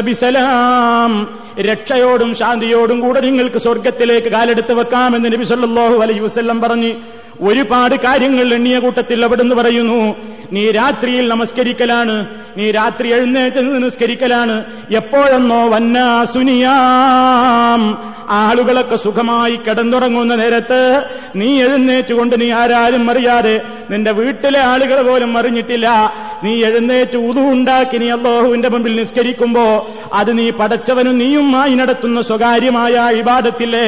ബിസലാം. 0.02 1.40
രക്ഷയോടും 1.62 2.36
ശാന്തിയോടും 2.36 3.00
കൂടെ 3.00 3.22
നിങ്ങൾക്ക് 3.22 3.58
സ്വർഗത്തിലേക്ക് 3.58 4.28
കാലെടുത്ത് 4.28 4.74
വെക്കാമെന്ന് 4.74 5.34
നബി 5.34 5.44
സല്ലല്ലാഹു 5.44 5.96
അലൈഹി 5.96 6.20
വസല്ലം 6.20 6.62
പറഞ്ഞു. 6.62 6.94
ഒരുപാട് 7.42 7.96
കാര്യങ്ങൾ 7.96 8.54
എണ്ണിയ 8.54 8.80
കൂട്ടത്തിൽ 8.80 9.26
അവിടുന്ന് 9.26 9.56
പറയുന്നു 9.56 10.16
നീ 10.52 10.72
രാത്രിയിൽ 10.72 11.28
നമസ്കരിക്കലാണ് 11.28 12.28
നീ 12.58 12.72
രാത്രി 12.72 13.14
എഴുന്നേറ്റ് 13.14 13.84
നിസ്കരിക്കലാണ് 13.84 14.66
എപ്പോഴെന്നോ 14.92 15.68
വന്നാസുനിയാം 15.68 17.98
ആളുകളൊക്കെ 18.30 18.96
സുഖമായി 18.96 19.56
കിടന്നുറങ്ങുന്ന 19.56 20.36
നേരത്ത് 20.36 21.04
നീ 21.36 21.62
എഴുന്നേറ്റുകൊണ്ട് 21.62 22.42
നീ 22.42 22.52
ആരാരും 22.52 23.12
അറിയാതെ 23.12 23.62
നിന്റെ 23.90 24.12
വീട്ടിലെ 24.12 24.60
ആളുകൾ 24.60 25.02
പോലും 25.02 25.38
അറിഞ്ഞിട്ടില്ല. 25.38 26.14
നീ 26.44 26.64
എഴുന്നേറ്റ് 26.64 27.18
ഉതു 27.18 27.40
ഉണ്ടാക്കി 27.40 27.98
നീ 27.98 28.10
അള്ളാഹുവിന്റെ 28.10 28.70
മുമ്പിൽ 28.70 28.96
നിസ്കരിക്കുമ്പോ 28.96 29.88
അത് 30.14 30.38
നീ 30.38 30.50
പടച്ചവനും 30.50 31.18
നീയുമായി 31.46 31.76
നടത്തുന്ന 31.76 32.22
സ്വകാര്യമായ 32.22 32.96
ഇബാദത്തില്ലേ 33.14 33.88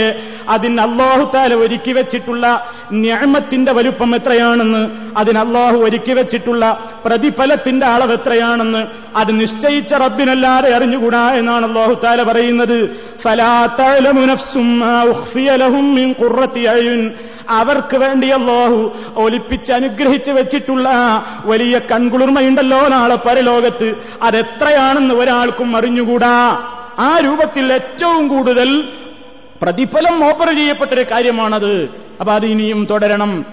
അതിന് 0.49 0.81
അള്ളാഹുത്താല 0.81 1.53
ഒരുക്കി 1.53 1.91
വെച്ചിട്ടുള്ള 1.91 2.45
ഞാമത്തിന്റെ 2.91 3.71
വലുപ്പം 3.71 4.15
എത്രയാണെന്ന് 4.15 4.81
അതിന് 5.17 5.39
അള്ളാഹു 5.39 5.77
ഒരുക്കി 5.77 6.13
വെച്ചിട്ടുള്ള 6.13 6.63
പ്രതിഫലത്തിന്റെ 7.05 7.85
അളവ് 7.85 8.13
എത്രയാണെന്ന് 8.13 8.81
അത് 9.15 9.31
നിശ്ചയിച്ച 9.41 9.93
റബ്ബിനല്ലാതെ 9.93 10.69
അറിഞ്ഞുകൂടാ 10.75 11.23
എന്നാണ് 11.33 11.65
അള്ളാഹു 11.65 11.95
താല 12.03 12.23
പറയുന്നത്. 12.23 12.77
അവർക്ക് 17.49 17.97
വേണ്ടി 17.97 18.27
അള്ളാഹു 18.27 18.79
ഒലിപ്പിച്ച് 19.15 19.71
അനുഗ്രഹിച്ചു 19.73 20.31
വെച്ചിട്ടുള്ള 20.31 20.87
വലിയ 21.45 21.75
കൺകുളിർമയുണ്ടല്ലോ 21.91 22.87
നാളെ 22.87 23.15
പരലോകത്ത്. 23.15 23.89
അതെത്രയാണെന്ന് 24.21 25.13
ഒരാൾക്കും 25.15 25.77
അറിഞ്ഞുകൂടാ. 25.77 26.35
ആ 26.99 27.17
രൂപത്തിൽ 27.17 27.73
ഏറ്റവും 27.73 28.27
കൂടുതൽ 28.27 28.83
പ്രതിഫലം 29.61 30.29
ഓഫർ 30.29 30.55
ചെയ്യപ്പെട്ടൊരു 30.55 31.05
കാര്യമാണത്. 31.11 31.89
അപ്പൊ 32.19 32.33
അത് 32.33 32.45
ഇനിയും 32.45 32.87
തുടരണം. 32.91 33.45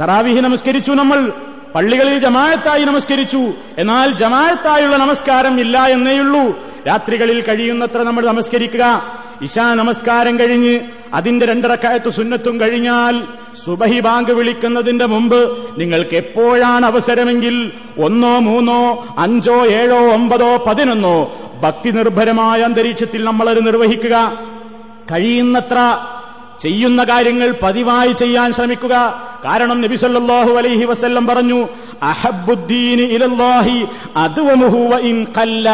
തറാവിഹി 0.00 0.40
നമസ്കരിച്ചു 0.40 0.92
നമ്മൾ. 0.92 1.32
പള്ളികളിൽ 1.74 2.18
ജമായത്തായി 2.18 2.84
നമസ്കരിച്ചു. 2.84 3.52
എന്നാൽ 3.78 4.10
ജമായത്തായുള്ള 4.10 4.96
നമസ്കാരം 4.96 5.60
ഇല്ല 5.60 5.86
എന്നേയുള്ളൂ 5.86 6.58
രാത്രികളിൽ 6.88 7.40
കഴിയുന്നത്ര 7.40 8.02
നമ്മൾ 8.02 8.26
നമസ്കരിക്കുക. 8.26 9.02
ഇശാ 9.42 9.74
നമസ്കാരം 9.74 10.38
കഴിഞ്ഞ് 10.38 10.80
അതിന്റെ 11.14 11.46
രണ്ടരക്കായത്ത് 11.46 12.10
സുന്നത്തും 12.10 12.60
കഴിഞ്ഞാൽ 12.60 13.22
സുബഹി 13.64 14.00
ബാങ്ക് 14.00 14.32
വിളിക്കുന്നതിന്റെ 14.32 15.06
മുമ്പ് 15.06 15.66
നിങ്ങൾക്ക് 15.80 16.14
എപ്പോഴാണ് 16.14 16.86
അവസരമെങ്കിൽ 16.86 17.72
ഒന്നോ 17.98 18.38
മൂന്നോ 18.38 19.06
അഞ്ചോ 19.18 19.66
ഏഴോ 19.66 20.12
ഒമ്പതോ 20.12 20.64
പതിനൊന്നോ 20.66 21.32
ഭക്തി 21.62 21.90
നിർഭരമായ 21.90 22.60
അന്തരീക്ഷത്തിൽ 22.60 23.24
നമ്മളത് 23.24 23.66
നിർവഹിക്കുക. 23.66 24.16
കഴിയുന്നത്ര 25.12 25.98
ചെയ്യുന്ന 26.60 27.04
കാര്യങ്ങൾ 27.04 27.54
പതിവായി 27.62 28.12
ചെയ്യാൻ 28.12 28.52
ശ്രമിക്കുക. 28.52 28.94
കാരണം 29.44 29.80
നബി 29.80 29.96
സല്ലല്ലാഹു 29.96 30.50
അലൈഹി 30.50 30.84
വസല്ലം 30.84 31.26
പറഞ്ഞു 31.26 31.68
അഹബ്ബുദ്ദീനി 32.02 33.02
ഇലല്ലാഹി 33.02 33.86
അദ്വമുഹു 34.16 34.96
ഇൻ 34.96 35.26
ഖല്ല. 35.38 35.70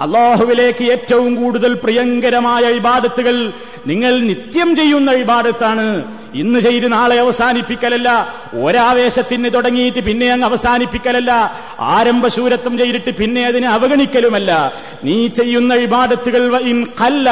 അള്ളാഹുവിലേക്ക് 0.00 0.84
ഏറ്റവും 0.84 1.34
കൂടുതൽ 1.34 1.74
പ്രിയങ്കരമായ 1.74 2.62
ഇബാദത്തുകൾ 2.62 3.52
നിങ്ങൾ 3.86 4.18
നിത്യം 4.20 4.76
ചെയ്യുന്ന 4.76 5.10
ഇബാദത്താണ്. 5.10 6.19
ഇന്ന് 6.34 6.60
ചെയ്ത് 6.60 6.92
നാളെ 6.92 7.16
അവസാനിപ്പിക്കലല്ല. 7.16 8.34
ഒരാവേശത്തിന് 8.54 9.54
തുടങ്ങിയിട്ട് 9.54 9.98
പിന്നെ 9.98 10.32
അങ്ങ് 10.32 10.46
അവസാനിപ്പിക്കലല്ല. 10.46 11.54
ആരംഭശൂരത്വം 11.80 12.78
ചെയ്തിട്ട് 12.78 13.10
പിന്നെ 13.10 13.46
അതിനെ 13.46 13.68
അവഗണിക്കലുമല്ല. 13.68 14.72
നീ 15.04 15.28
ചെയ്യുന്ന 15.28 15.74
ഇബാദത്തുകൾ 15.74 16.56
കല്ല 17.00 17.30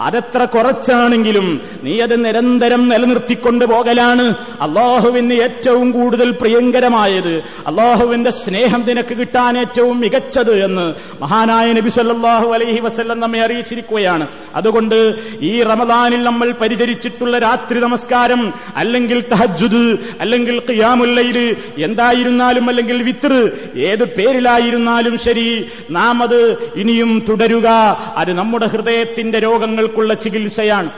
അതെത്ര 0.00 0.44
കുറച്ചാണെങ്കിലും 0.44 1.60
നീ 1.82 2.00
അത് 2.00 2.24
നിരന്തരം 2.24 2.88
നിലനിർത്തിക്കൊണ്ട് 2.88 3.64
പോകലാണ്. 3.64 4.26
അള്ളാഹുവിന് 4.60 5.34
ഏറ്റവും 5.34 5.92
കൂടുതൽ 5.92 6.30
പ്രിയങ്കരമായത് 6.30 7.34
അള്ളാഹുവിന്റെ 7.66 8.30
സ്നേഹം 8.30 8.84
നിനക്ക് 8.88 9.14
കിട്ടാൻ 9.14 9.58
ഏറ്റവും 9.58 10.00
മികച്ചത് 10.00 10.64
എന്ന് 10.64 10.94
മഹാനായ 11.22 11.72
നബി 11.72 11.88
സല്ലാഹു 11.88 12.48
അലൈഹി 12.52 12.80
വസ്ല്ലം 12.80 13.20
നമ്മെ 13.20 13.40
അറിയിച്ചിരിക്കുകയാണ്. 13.40 14.28
അതുകൊണ്ട് 14.54 14.98
ഈ 15.40 15.62
റമദാനിൽ 15.62 16.22
നമ്മൾ 16.22 16.52
പരിചരിച്ചിട്ടുള്ള 16.52 17.38
രാത്രി 17.38 17.80
നമസ്കാരം 17.80 18.52
അല്ലെങ്കിൽ 18.76 19.20
തഹജുദ് 19.32 19.84
അല്ലെങ്കിൽ 20.20 20.62
ഖിയാമുല്ലൈൽ 20.70 21.38
എന്തായിരുന്നാലും 21.84 22.68
അല്ലെങ്കിൽ 22.68 23.02
വിത്ര് 23.02 23.40
ഏത് 23.78 24.04
പേരിലായിരുന്നാലും 24.04 25.18
ശരി 25.18 25.66
നാം 25.90 26.22
അത് 26.22 26.40
ഇനിയും 26.76 27.24
തുടരുക. 27.28 27.68
അത് 28.16 28.32
നമ്മുടെ 28.32 28.66
ഹൃദയത്തിന്റെ 28.66 29.38
രോഗങ്ങൾക്കുള്ള 29.88 30.14
ചികിത്സയാണ്. 30.14 30.90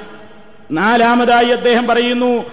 നാലാമതായി 0.70 1.48
അദ്ദേഹം 1.48 1.86
പറയുന്നു. 1.86 2.44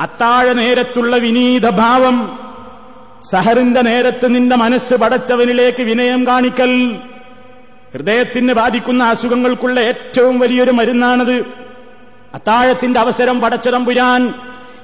അത്താഴ 0.00 0.52
നേരത്തുള്ള 0.52 1.16
വിനീത 1.16 1.70
ഭാവം. 1.70 2.38
സഹറിന്റെ 3.32 3.82
നേരത്ത് 3.82 4.34
നിന്റെ 4.34 4.56
മനസ്സ് 4.56 4.94
പടച്ചവനിലേക്ക് 4.94 5.82
വിനയം 5.82 6.26
കാണിക്കൽ. 6.26 6.96
ഹൃദയത്തിന് 7.92 8.52
ബാധിക്കുന്ന 8.52 9.04
അസുഖങ്ങൾക്കുള്ള 9.04 9.80
ഏറ്റവും 9.80 10.38
വലിയൊരു 10.38 10.70
മരുന്നാണത്. 10.70 11.36
അത്താഴത്തിന്റെ 12.34 13.00
അവസരം 13.00 13.40
പടച്ചതമ്പുരാൻ 13.40 14.34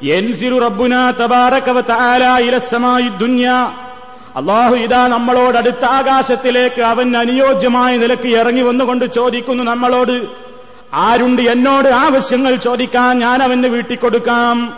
എൻസിറു 0.03 0.59
റബ്ബുന 0.59 1.11
തബാറക്കവ 1.11 1.81
തആല 1.81 2.25
ഇലസ്സമായി 2.25 3.09
ദുന്യ 3.09 3.51
അള്ളാഹു 4.37 4.75
ഇതാ 4.77 5.07
നമ്മളോട് 5.07 5.59
അടുത്ത 5.59 5.85
ആകാശത്തിലേക്ക് 5.85 6.83
അവൻ 6.83 7.17
അനുയോജ്യമായ 7.17 7.97
നിലയ്ക്ക് 7.97 8.27
ഇറങ്ങി 8.27 8.63
വന്നുകൊണ്ട് 8.63 9.05
ചോദിക്കുന്നു 9.05 9.65
നമ്മളോട് 9.65 10.27
ആരുണ്ട് 10.95 11.43
എന്നോട് 11.43 11.89
ആവശ്യങ്ങൾ 11.89 12.57
ചോദിക്കാൻ 12.57 13.19
ഞാൻ 13.19 13.43
അവന് 13.43 13.67
വീട്ടിൽ 13.67 13.97
കൊടുക്കാം? 13.97 14.75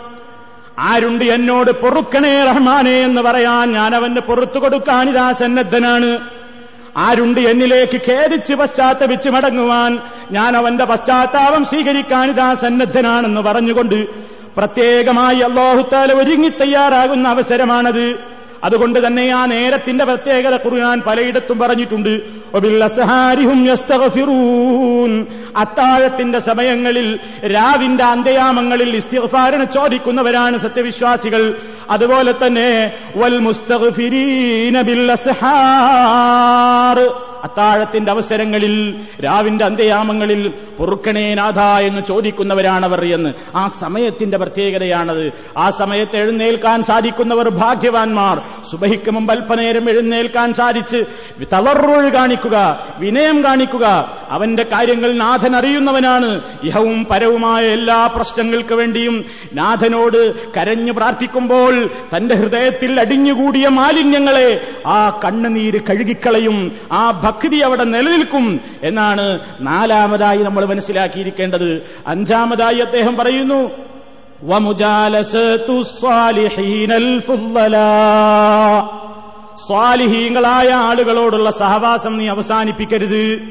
ആരുണ്ട് 0.79 1.25
എന്നോട് 1.25 1.71
പൊറുക്കണേ 1.71 2.43
റഹ്മാനെ 2.43 3.01
എന്ന് 3.01 3.21
പറയാൻ 3.21 3.73
ഞാൻ 3.73 3.95
അവന് 3.95 4.19
പൊറത്തു 4.19 4.59
കൊടുക്കാൻ 4.59 5.09
ഇതാ 5.09 5.31
സന്നദ്ധനാണ്. 5.31 6.19
ആരുണ്ട് 6.97 7.41
എന്നിലേക്ക് 7.41 8.11
ഖേദിച്ച് 8.11 8.53
പശ്ചാത്തപിച്ച് 8.53 9.29
മടങ്ങുവാൻ 9.29 9.99
ഞാൻ 10.31 10.57
അവന്റെ 10.57 10.85
പശ്ചാത്താപം 10.85 11.65
സ്വീകരിക്കാൻ 11.65 12.29
ഇതാ 12.29 12.53
സന്നദ്ധനാണെന്ന് 12.53 13.41
പറഞ്ഞുകൊണ്ട് 13.41 14.07
പ്രത്യേകമായി 14.57 15.39
അള്ളാഹുത്താല 15.39 16.13
ഒരുങ്ങി 16.13 16.49
തയ്യാറാകുന്ന 16.49 17.27
അവസരമാണത്. 17.27 18.28
അതുകൊണ്ട് 18.63 19.07
തന്നെ 19.07 19.29
ആ 19.29 19.45
നേരത്തിന്റെ 19.45 20.05
പ്രത്യേകത 20.05 20.55
ഖുർആൻ 20.55 21.01
പലയിടത്തും 21.07 21.59
പറഞ്ഞിട്ടുണ്ട്. 21.59 22.21
അത്താഴത്തിന്റെ 25.57 26.39
സമയങ്ങളിൽ 26.39 27.19
രാവിന്റെ 27.45 28.03
അന്ത്യയാമങ്ങളിൽ 28.03 28.95
ഇസ്തിഗ്ഫാറിന് 28.95 29.65
ചോദിക്കുന്നവരാണ് 29.73 30.57
സത്യവിശ്വാസികൾ. 30.57 31.55
അതുപോലെ 31.89 32.33
തന്നെ 32.45 32.93
വൽ 33.15 33.39
മുസ്തഗ്ഫിരീന 33.39 34.81
ബിൽ 34.81 35.11
അസ്ഹാർ. 35.11 37.28
അത്താഴത്തിന്റെ 37.43 38.11
അവസരങ്ങളിൽ 38.11 38.99
രാവിന്റെ 39.25 39.65
അന്ത്യയാമങ്ങളിൽ 39.65 40.53
പൊറുക്കണേ 40.77 41.33
നാഥ 41.33 41.59
എന്ന് 41.59 42.01
ചോദിക്കുന്നവരാണവർ 42.01 43.05
എന്ന്. 43.05 43.33
ആ 43.55 43.67
സമയത്തിന്റെ 43.79 44.37
പ്രത്യേകതയാണത്. 44.37 45.33
ആ 45.57 45.69
സമയത്ത് 45.69 46.17
എഴുന്നേൽക്കാൻ 46.17 46.81
സാധിക്കുന്നവർ 46.81 47.49
ഭാഗ്യവാന്മാർ. 47.49 48.41
സുബഹിക്ക് 48.71 49.11
മുമ്പ് 49.11 49.33
അല്പനേരം 49.33 49.89
എഴുന്നേൽക്കാൻ 49.89 50.53
സാധിച്ച് 50.53 51.03
തളർറൊഴ് 51.53 52.09
കാണിക്കുക 52.09 52.85
വിനയം 52.99 53.43
കാണിക്കുക. 53.43 54.11
അവന്റെ 54.29 54.63
കാര്യങ്ങൾ 54.63 55.11
നാഥൻ 55.11 55.55
അറിയുന്നവനാണ്. 55.55 56.41
ഇഹവും 56.63 57.07
പരവുമായ 57.11 57.65
എല്ലാ 57.65 58.07
പ്രശ്നങ്ങൾക്ക് 58.07 58.75
വേണ്ടിയും 58.75 59.25
നാഥനോട് 59.53 60.49
കരഞ്ഞു 60.53 60.91
പ്രാർത്ഥിക്കുമ്പോൾ 60.91 61.89
തന്റെ 62.17 62.35
ഹൃദയത്തിൽ 62.35 62.99
അടിഞ്ഞുകൂടിയ 62.99 63.67
മാലിന്യങ്ങളെ 63.67 64.61
ആ 64.87 65.21
കണ്ണുനീര് 65.25 65.81
കഴുകിക്കളയും 65.81 66.71
ആ 66.91 67.11
ഭക്തി 67.29 67.55
അവിടെ 67.55 67.83
നിലനിൽക്കും 67.83 68.61
എന്നാണ് 68.83 69.39
നാലാമതായി 69.61 70.37
നമ്മൾ 70.37 70.65
മനസ്സിലാക്കിയിരിക്കേണ്ടത്. 70.65 71.81
അഞ്ചാമതായി 72.07 72.77
അദ്ദേഹം 72.77 73.17
പറയുന്നു. 73.17 73.71
സ്വാലിഹീങ്ങളായ 79.67 80.69
ആളുകളോടുള്ള 80.69 81.49
സഹവാസം 81.49 82.17
നീ 82.17 82.27
അവസാനിപ്പിക്കരുത്. 82.27 83.41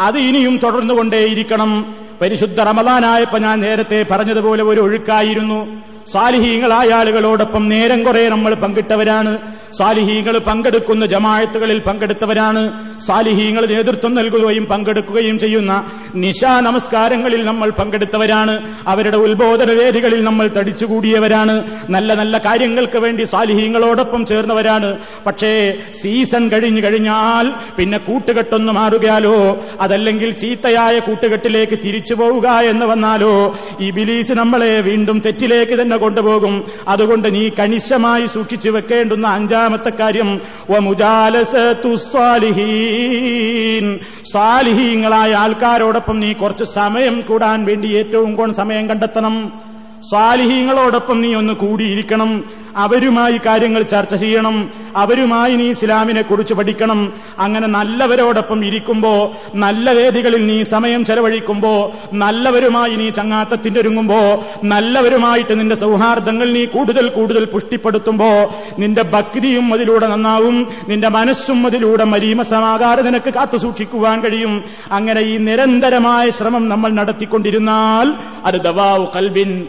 അത് 0.00 0.18
ഇനിയും 0.18 0.60
തുടർന്നുകൊണ്ടേയിരിക്കണം. 0.62 1.94
പരിശുദ്ധ 2.20 2.60
റമദാനായപ്പോ 2.60 3.38
ഞാൻ 3.38 3.60
നേരത്തെ 3.60 4.06
പറഞ്ഞതുപോലെ 4.10 4.62
ഒരു 4.62 4.80
ഒഴുക്കായിരുന്നു. 4.80 5.82
സാലിഹീങ്ങളായ 6.12 6.90
ആളുകളോടൊപ്പം 6.92 7.68
നേരം 7.68 8.04
കുറെ 8.04 8.28
നമ്മൾ 8.28 8.54
പങ്കിട്ടവരാണ്. 8.54 9.38
സാലിഹീങ്ങൾ 9.78 10.38
പങ്കെടുക്കുന്ന 10.38 11.06
ജമാഴത്തുകളിൽ 11.06 11.78
പങ്കെടുത്തവരാണ്. 11.78 12.62
സാലിഹീങ്ങൾ 13.00 13.66
നേതൃത്വം 13.66 14.14
നൽകുകയും 14.14 14.64
പങ്കെടുക്കുകയും 14.64 15.38
ചെയ്യുന്ന 15.38 15.84
നിശാ 16.14 16.60
നമസ്കാരങ്ങളിൽ 16.60 17.44
നമ്മൾ 17.44 17.70
പങ്കെടുത്തവരാണ്. 17.70 18.54
അവരുടെ 18.86 19.16
ഉത്ബോധന 19.16 19.72
വേദികളിൽ 19.72 20.24
നമ്മൾ 20.24 20.48
തടിച്ചുകൂടിയവരാണ്. 20.48 21.64
നല്ല 21.90 22.14
നല്ല 22.14 22.38
കാര്യങ്ങൾക്ക് 22.38 22.98
വേണ്ടി 22.98 23.24
സാലിഹീങ്ങളോടൊപ്പം 23.24 24.26
ചേർന്നവരാണ്. 24.26 24.98
പക്ഷേ 25.26 25.74
സീസൺ 26.02 26.48
കഴിഞ്ഞു 26.48 26.82
കഴിഞ്ഞാൽ 26.84 27.52
പിന്നെ 27.76 27.98
കൂട്ടുകെട്ടൊന്ന് 27.98 28.72
മാറുകയാലോ? 28.72 29.64
അതല്ലെങ്കിൽ 29.80 30.30
ചീത്തയായ 30.30 30.98
കൂട്ടുകെട്ടിലേക്ക് 30.98 31.78
തിരിച്ചു 31.84 32.14
പോവുക 32.14 32.48
എന്ന് 32.48 32.86
വന്നാലോ? 32.86 33.58
ഈ 33.80 33.90
ബിലീസ് 33.90 34.32
നമ്മളെ 34.32 34.80
വീണ്ടും 34.80 35.22
തെറ്റിലേക്ക് 35.26 35.82
തന്നെ 35.82 35.97
കൊണ്ടുപോകും. 35.98 36.64
അതുകൊണ്ട് 36.88 37.34
നീ 37.34 37.48
കണിശമായി 37.48 38.26
സൂക്ഷിച്ചു 38.26 38.70
വെക്കേണ്ടുന്ന 38.70 39.26
അഞ്ചാമത്തെ 39.28 39.90
കാര്യം 39.90 40.40
സാലിഹീങ്ങളായ 44.32 45.32
ആൾക്കാരോടൊപ്പം 45.32 46.20
നീ 46.20 46.32
കുറച്ച് 46.32 46.64
സമയം 46.64 47.20
കൂടാൻ 47.28 47.64
വേണ്ടി 47.64 47.86
ഏറ്റവും 47.86 48.34
കൂടുതൽ 48.34 48.54
സമയം 48.54 48.88
കണ്ടെത്തണം. 48.88 49.52
സ്വാലിഹീങ്ങളോടൊപ്പം 50.10 51.20
നീ 51.20 51.34
ഒന്ന് 51.34 51.52
കൂടിയിരിക്കണം. 51.52 52.44
അവരുമായി 52.76 53.40
കാര്യങ്ങൾ 53.46 53.82
ചർച്ച 53.82 54.14
ചെയ്യണം. 54.14 54.70
അവരുമായി 54.96 55.56
നീ 55.56 55.70
ഇസ്ലാമിനെ 55.70 56.22
കുറിച്ച് 56.22 56.54
പഠിക്കണം. 56.54 57.12
അങ്ങനെ 57.38 57.68
നല്ലവരോടൊപ്പം 57.68 58.64
ഇരിക്കുമ്പോ 58.64 59.32
നല്ല 59.54 59.92
വേദികളിൽ 59.92 60.46
നീ 60.46 60.62
സമയം 60.62 61.04
ചെലവഴിക്കുമ്പോ 61.04 61.92
നല്ലവരുമായി 62.12 62.96
നീ 62.96 63.10
ചങ്ങാത്തത്തിനൊരുങ്ങുമ്പോ 63.10 64.44
നല്ലവരുമായിട്ട് 64.64 65.60
നിന്റെ 65.60 65.74
സൗഹാർദ്ദങ്ങൾ 65.74 66.52
നീ 66.52 66.64
കൂടുതൽ 66.64 67.08
കൂടുതൽ 67.08 67.44
പുഷ്ടിപ്പെടുത്തുമ്പോ 67.44 68.54
നിന്റെ 68.78 69.02
ഭക്തിയും 69.02 69.74
അതിലൂടെ 69.74 70.06
നന്നാവും. 70.06 70.68
നിന്റെ 70.88 71.08
മനസ്സും 71.08 71.66
അതിലൂടെ 71.66 72.04
മരീമസമാകാതെ 72.04 73.02
നിനക്ക് 73.02 73.34
കാത്തു 73.34 73.56
സൂക്ഷിക്കുവാൻ 73.56 74.20
കഴിയും. 74.20 74.64
അങ്ങനെ 74.92 75.20
ഈ 75.20 75.36
നിരന്തരമായ 75.36 76.30
ശ്രമം 76.30 76.68
നമ്മൾ 76.68 76.90
നടത്തിക്കൊണ്ടിരുന്നാൽ 76.90 78.12
അത് 78.46 78.60
ദവാവ് 78.60 79.06
കൽബിൻ 79.16 79.66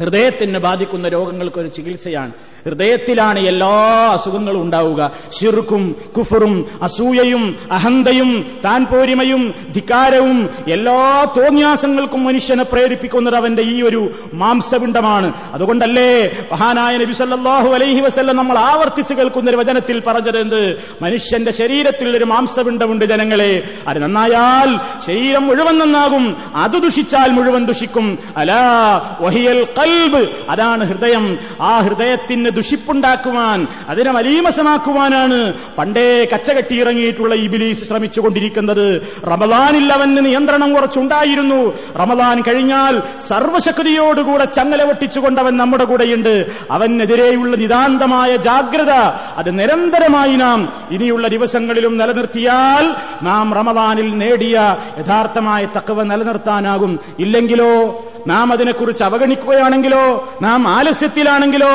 ഹൃദയത്തിന് 0.00 0.58
ബാധിക്കുന്ന 0.58 1.08
രോഗങ്ങൾക്കൊരു 1.08 1.66
ചികിത്സയാണ്. 1.66 2.32
ഹൃദയത്തിലാണ് 2.66 3.38
എല്ലാ 3.38 3.68
അസുഖങ്ങളും 4.12 4.62
ഉണ്ടാവുക. 4.62 5.10
ഷിർക്കും 5.40 5.96
കുഫറും 6.16 6.66
അസൂയയും 6.82 7.56
അഹന്തയും 7.72 8.58
താൻ 8.64 8.84
പോരിമയും 8.84 9.54
ധിക്കാരവും 9.72 10.48
എല്ലാ 10.72 11.24
തോന്യാസങ്ങൾക്കും 11.36 12.24
മനുഷ്യനെ 12.24 12.64
പ്രേരിപ്പിക്കുന്നത് 12.64 13.36
അവന്റെ 13.36 13.62
ഈ 13.62 13.82
ഒരു 13.82 14.12
മാംസപിണ്ഡമാണ്. 14.34 15.32
അതുകൊണ്ടല്ലേ 15.52 16.30
മഹാനായ 16.52 16.96
നബി 16.96 17.12
സല്ലാഹു 17.12 17.68
അലൈഹി 17.68 18.00
വസല്ലം 18.00 18.36
നമ്മൾ 18.36 18.58
ആവർത്തിച്ച് 18.58 19.14
കേൾക്കുന്ന 19.14 19.50
ഒരു 19.50 19.56
വചനത്തിൽ 19.56 20.02
പറഞ്ഞത് 20.06 20.38
എന്ത്? 20.38 20.80
മനുഷ്യന്റെ 21.02 21.50
ശരീരത്തിൽ 21.50 22.16
ഒരു 22.16 22.24
മാംസപിണ്ഡമുണ്ട് 22.24 23.04
ജനങ്ങളെ. 23.04 23.62
അത് 23.88 23.98
നന്നായാൽ 23.98 25.00
ശരീരം 25.06 25.46
മുഴുവൻ 25.46 25.78
നന്നാകും. 25.78 26.36
അത് 26.56 26.70
ദുഷിച്ചാൽ 26.70 27.30
മുഴുവൻ 27.30 27.66
ദുഷിക്കും. 27.66 28.18
അലാ 28.36 29.16
വഹിയൽ 29.20 29.66
കൽബ് 29.78 30.28
അതാണ് 30.50 30.86
ഹൃദയം. 30.86 31.38
ആ 31.60 31.80
ഹൃദയത്തിന് 31.80 32.50
ദുഷിപ്പുണ്ടാക്കുവാൻ 32.54 33.66
അതിനെ 33.88 34.12
മലീമസമാക്കുവാനാണ് 34.12 35.52
പണ്ടേ 35.78 36.28
കച്ചകെട്ടി 36.34 36.80
ഇറങ്ങിയിട്ടുള്ള 36.80 37.34
ഈ 37.34 37.46
ബിലീസ് 37.46 37.84
ശ്രമിച്ചുകൊണ്ടിരിക്കുന്നത്. 37.84 39.02
റമദാനിൽ 39.26 39.92
അവന് 39.92 40.26
നിയന്ത്രണം 40.26 40.74
കുറച്ചുണ്ടായിരുന്നു. 40.74 41.78
റമദാൻ 41.94 42.42
കഴിഞ്ഞാൽ 42.48 43.02
സർവശക്തിയോടുകൂടെ 43.28 44.44
ചങ്ങല 44.44 44.82
വെട്ടിച്ചുകൊണ്ടവൻ 44.82 45.56
നമ്മുടെ 45.56 45.84
കൂടെയുണ്ട്. 45.84 46.46
അവനെതിരെയുള്ള 46.70 47.56
നിതാന്തമായ 47.56 48.36
ജാഗ്രത 48.36 48.90
അത് 49.36 49.58
നിരന്തരമായി 49.58 50.36
നാം 50.36 50.72
ഇനിയുള്ള 50.90 51.28
ദിവസങ്ങളിലും 51.28 51.98
നിലനിർത്തിയാൽ 51.98 52.84
നാം 53.22 53.54
റമദാനിൽ 53.54 54.18
നേടിയ 54.18 54.76
യഥാർത്ഥമായ 54.98 55.64
തക്കവ 55.76 56.02
നിലനിർത്താനാകും. 56.02 57.00
ഇല്ലെങ്കിലോ 57.18 58.04
നാം 58.26 58.52
അതിനെക്കുറിച്ച് 58.52 59.04
അവഗണിക്കുകയാണെങ്കിലോ 59.04 60.34
നാം 60.42 60.68
ആലസ്യത്തിലാണെങ്കിലോ 60.68 61.74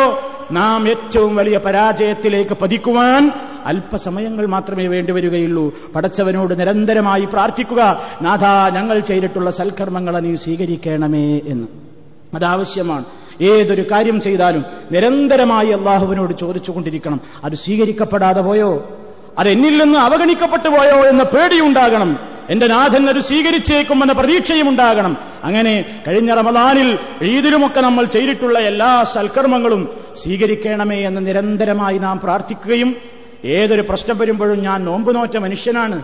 നാം 0.52 0.90
ഏറ്റവും 0.90 1.36
വലിയ 1.36 1.58
പരാജയത്തിലേക്ക് 1.58 2.58
പതിക്കുവാൻ 2.62 3.32
അല്പസമയങ്ങൾ 3.66 4.46
മാത്രമേ 4.46 4.88
വേണ്ടിവരികയുള്ളൂ 4.88 5.74
പടച്ചവനോട് 5.96 6.60
നിരന്തരമായി 6.60 7.26
പ്രാർത്ഥിക്കുക. 7.26 8.02
നാഥ 8.22 8.74
ഞങ്ങൾ 8.76 9.00
ചെയ്തിട്ടുള്ള 9.00 9.52
സൽക്കർമ്മങ്ങളെ 9.52 10.20
നീ 10.20 10.36
സ്വീകരിക്കണമേ 10.36 11.42
എന്ന്. 11.48 11.68
അതാവശ്യമാണ്. 12.36 13.06
ഏതൊരു 13.42 13.86
കാര്യം 13.92 14.22
ചെയ്താലും 14.22 14.66
നിരന്തരമായി 14.92 15.70
അള്ളാഹുവിനോട് 15.70 16.38
ചോദിച്ചുകൊണ്ടിരിക്കണം. 16.40 17.22
അത് 17.44 17.54
സ്വീകരിക്കപ്പെടാതെ 17.54 18.42
പോയോ? 18.42 18.99
അത് 19.40 19.50
എന്നിൽ 19.50 19.84
നിന്ന് 19.84 20.00
അവഗണിക്കപ്പെട്ടു 20.00 20.70
പോയോ 20.70 21.08
എന്ന 21.08 21.24
പേടിയുണ്ടാകണം. 21.24 22.20
എന്റെ 22.50 22.68
നാഥൻ 22.68 23.10
അത് 23.10 23.20
സ്വീകരിച്ചേക്കുമെന്ന 23.20 24.14
പ്രതീക്ഷയും 24.14 24.70
ഉണ്ടാകണം. 24.70 25.18
അങ്ങനെ 25.44 26.02
കഴിഞ്ഞ 26.08 26.34
റമദാനിൽ 26.34 26.98
ഈദിലുമൊക്കെ 27.24 27.82
നമ്മൾ 27.82 28.06
ചെയ്തിട്ടുള്ള 28.06 28.60
എല്ലാ 28.60 29.04
സൽക്കർമ്മങ്ങളും 29.04 29.90
സ്വീകരിക്കണമേ 30.24 30.96
എന്ന് 30.96 31.28
നിരന്തരമായി 31.28 31.98
നാം 31.98 32.20
പ്രാർത്ഥിക്കുകയും 32.20 32.96
ഏതൊരു 33.46 33.82
പ്രശ്നം 33.82 34.18
വരുമ്പോഴും 34.18 34.64
ഞാൻ 34.64 34.86
നോമ്പ് 34.86 35.16
നോറ്റ 35.16 35.38
മനുഷ്യനാണ്. 35.38 36.04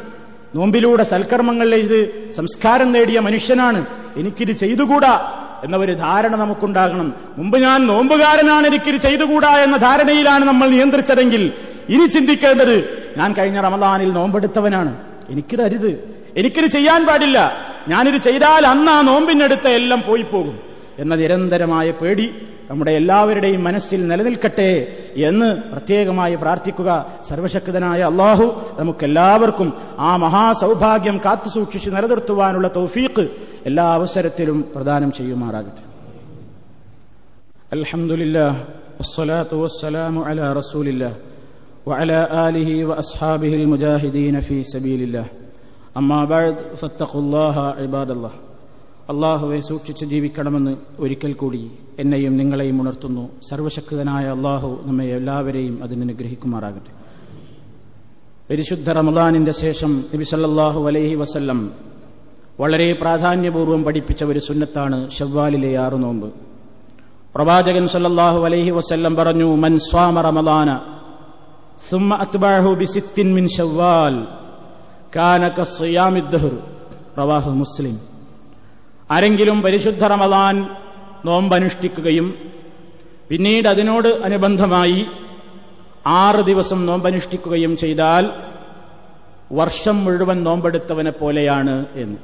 നോമ്പിലൂടെ 0.56 1.04
സൽക്കർമ്മങ്ങൾ 1.04 1.72
ചെയ്ത് 1.72 2.32
സംസ്കാരം 2.32 2.92
നേടിയ 2.92 3.20
മനുഷ്യനാണ്. 3.20 3.86
എനിക്കിത് 4.18 4.52
ചെയ്തുകൂടാ 4.52 5.32
എന്ന 5.64 5.78
ഒരു 5.78 5.94
ധാരണ 5.94 6.36
നമുക്കുണ്ടാകണം. 6.36 7.14
മുമ്പ് 7.38 7.58
ഞാൻ 7.58 7.88
നോമ്പുകാരനാണ് 7.88 8.68
എനിക്കിത് 8.68 8.96
ചെയ്തുകൂടാ 8.96 9.58
എന്ന 9.58 9.78
ധാരണയിലാണ് 9.78 10.46
നമ്മൾ 10.46 10.68
നിയന്ത്രിച്ചതെങ്കിൽ 10.68 11.52
ഇനി 11.90 12.06
ചിന്തിക്കേണ്ടത് 12.06 13.05
ഞാൻ 13.18 13.34
കഴിഞ്ഞ 13.34 13.62
റമദാനിൽ 13.62 14.12
നോമ്പെടുത്തവനാണ്. 14.12 14.98
എനിക്കിത് 15.30 15.62
അരുത്. 15.62 16.20
എനിക്കിത് 16.38 16.66
ചെയ്യാൻ 16.66 17.06
പാടില്ല. 17.06 17.52
ഞാനിത് 17.88 18.16
ചെയ്താൽ 18.16 18.68
അന്ന് 18.68 18.92
ആ 18.92 19.02
നോമ്പിനടുത്ത് 19.02 19.68
എല്ലാം 19.68 20.04
പോയി 20.08 20.22
പോകും 20.22 20.60
എന്ന 21.00 21.16
നിരന്തരമായ 21.16 21.92
പേടി 21.92 22.34
നമ്മുടെ 22.70 22.92
എല്ലാവരുടെയും 22.92 23.64
മനസ്സിൽ 23.64 24.08
നിലനിൽക്കട്ടെ 24.08 24.88
എന്ന് 25.16 25.56
പ്രത്യേകമായി 25.72 26.36
പ്രാർത്ഥിക്കുക 26.36 27.06
സർവശക്തനായ 27.30 28.02
അള്ളാഹു 28.02 28.72
നമുക്കെല്ലാവർക്കും 28.80 29.74
ആ 30.00 30.16
മഹാസൗഭാഗ്യം 30.16 31.22
കാത്തുസൂക്ഷിച്ച് 31.26 31.90
നിലനിർത്തുവാനുള്ള 31.90 32.68
തൗഫീഖ് 32.76 33.28
എല്ലാ 33.66 33.94
അവസരത്തിലും 33.94 34.66
പ്രദാനം 34.76 35.12
ചെയ്യുമാറാകട്ടെ. 35.12 35.96
അൽഹംദുലില്ലാ 37.76 38.64
വസ്സലാത്തു 39.00 39.56
വസ്സലാമു 39.56 40.26
റസൂലില്ലാ 40.34 41.14
وعلى 41.87 42.19
آله 42.47 42.71
وأصحابه 42.85 43.53
المجاهدين 43.57 44.35
في 44.41 44.57
سبيل 44.65 45.01
الله 45.03 45.27
أما 45.97 46.21
بعد 46.27 46.55
فاتقوا 46.77 47.23
الله 47.23 47.57
عباد 47.79 48.11
الله 48.13 48.35
അള്ളാഹുവെ 49.11 49.59
സൂക്ഷിച്ച് 49.69 50.05
ജീവിക്കണമെന്ന് 50.07 50.73
ഒരിക്കൽ 51.05 51.33
കൂടി 51.35 51.61
എന്നെയും 52.03 52.35
നിങ്ങളെയും 52.41 52.77
ഉണർത്തുന്നു 52.83 53.25
സർവശക്തനായ 53.49 54.27
അള്ളാഹു 54.37 54.69
നമ്മെ 54.87 55.07
എല്ലാവരെയും 55.17 55.75
അതിന് 55.85 56.03
അനുഗ്രഹിക്കുമാറാകട്ടെ 56.07 56.93
പരിശുദ്ധ 58.49 58.89
റമദാനിന്റെ 58.99 59.55
ശേഷം 59.63 59.91
നബി 60.13 60.27
സല്ലല്ലാഹു 60.31 60.81
അലൈഹി 60.91 61.17
വസല്ലം 61.23 61.59
വളരെ 62.61 62.89
പ്രാധാന്യപൂർവ്വം 63.03 63.83
പഠിപ്പിച്ച 63.87 64.23
ഒരു 64.33 64.41
സുന്നത്താണ് 64.47 64.99
ഷവ്വാലിലെ 65.17 65.73
ആറു 65.85 65.99
നോമ്പ് 66.05 66.29
പ്രവാചകൻ 67.35 67.85
സല്ലല്ലാഹു 67.95 68.41
അലൈഹി 68.49 68.73
വസല്ലം 68.79 69.15
പറഞ്ഞു 69.21 69.49
മൻ 69.65 69.75
സ്വാമ 69.89 70.23
റമദാന 70.29 70.71
ثم 71.81 72.11
أتبعه 72.15 72.67
بست 72.77 73.17
من 73.29 73.45
شوال 73.51 74.15
كان 75.13 75.43
كصيام 75.51 76.15
الدهر 76.17 76.55
رواه 77.19 77.47
മുസ്ലിം 77.61 77.97
ആരെങ്കിലും 79.11 79.59
പരിശുദ്ധ 79.65 80.03
റമദാൻ 80.07 80.55
നോമ്പനുഷ്ഠിക്കുകയും 81.25 82.27
പിന്നീട് 83.31 83.67
അതിനോട് 83.69 84.09
അനുബന്ധമായി 84.27 85.01
ആറ് 86.19 86.41
ദിവസം 86.51 86.79
നോമ്പനുഷ്ഠിക്കുകയും 86.87 87.73
ചെയ്താൽ 87.83 88.25
വർഷം 89.53 89.97
മുഴുവൻ 90.05 90.39
നോമ്പെടുത്തവനെ 90.47 91.13
പോലെയാണ് 91.21 91.75
എന്ന് 92.03 92.19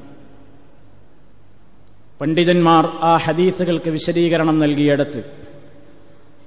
പണ്ഡിതന്മാർ 2.21 2.85
ആ 3.03 3.13
ഹദീസുകൾക്ക് 3.25 3.91
വിശദീകരണം 3.97 4.57
നൽകിയിടത്ത് 4.61 5.21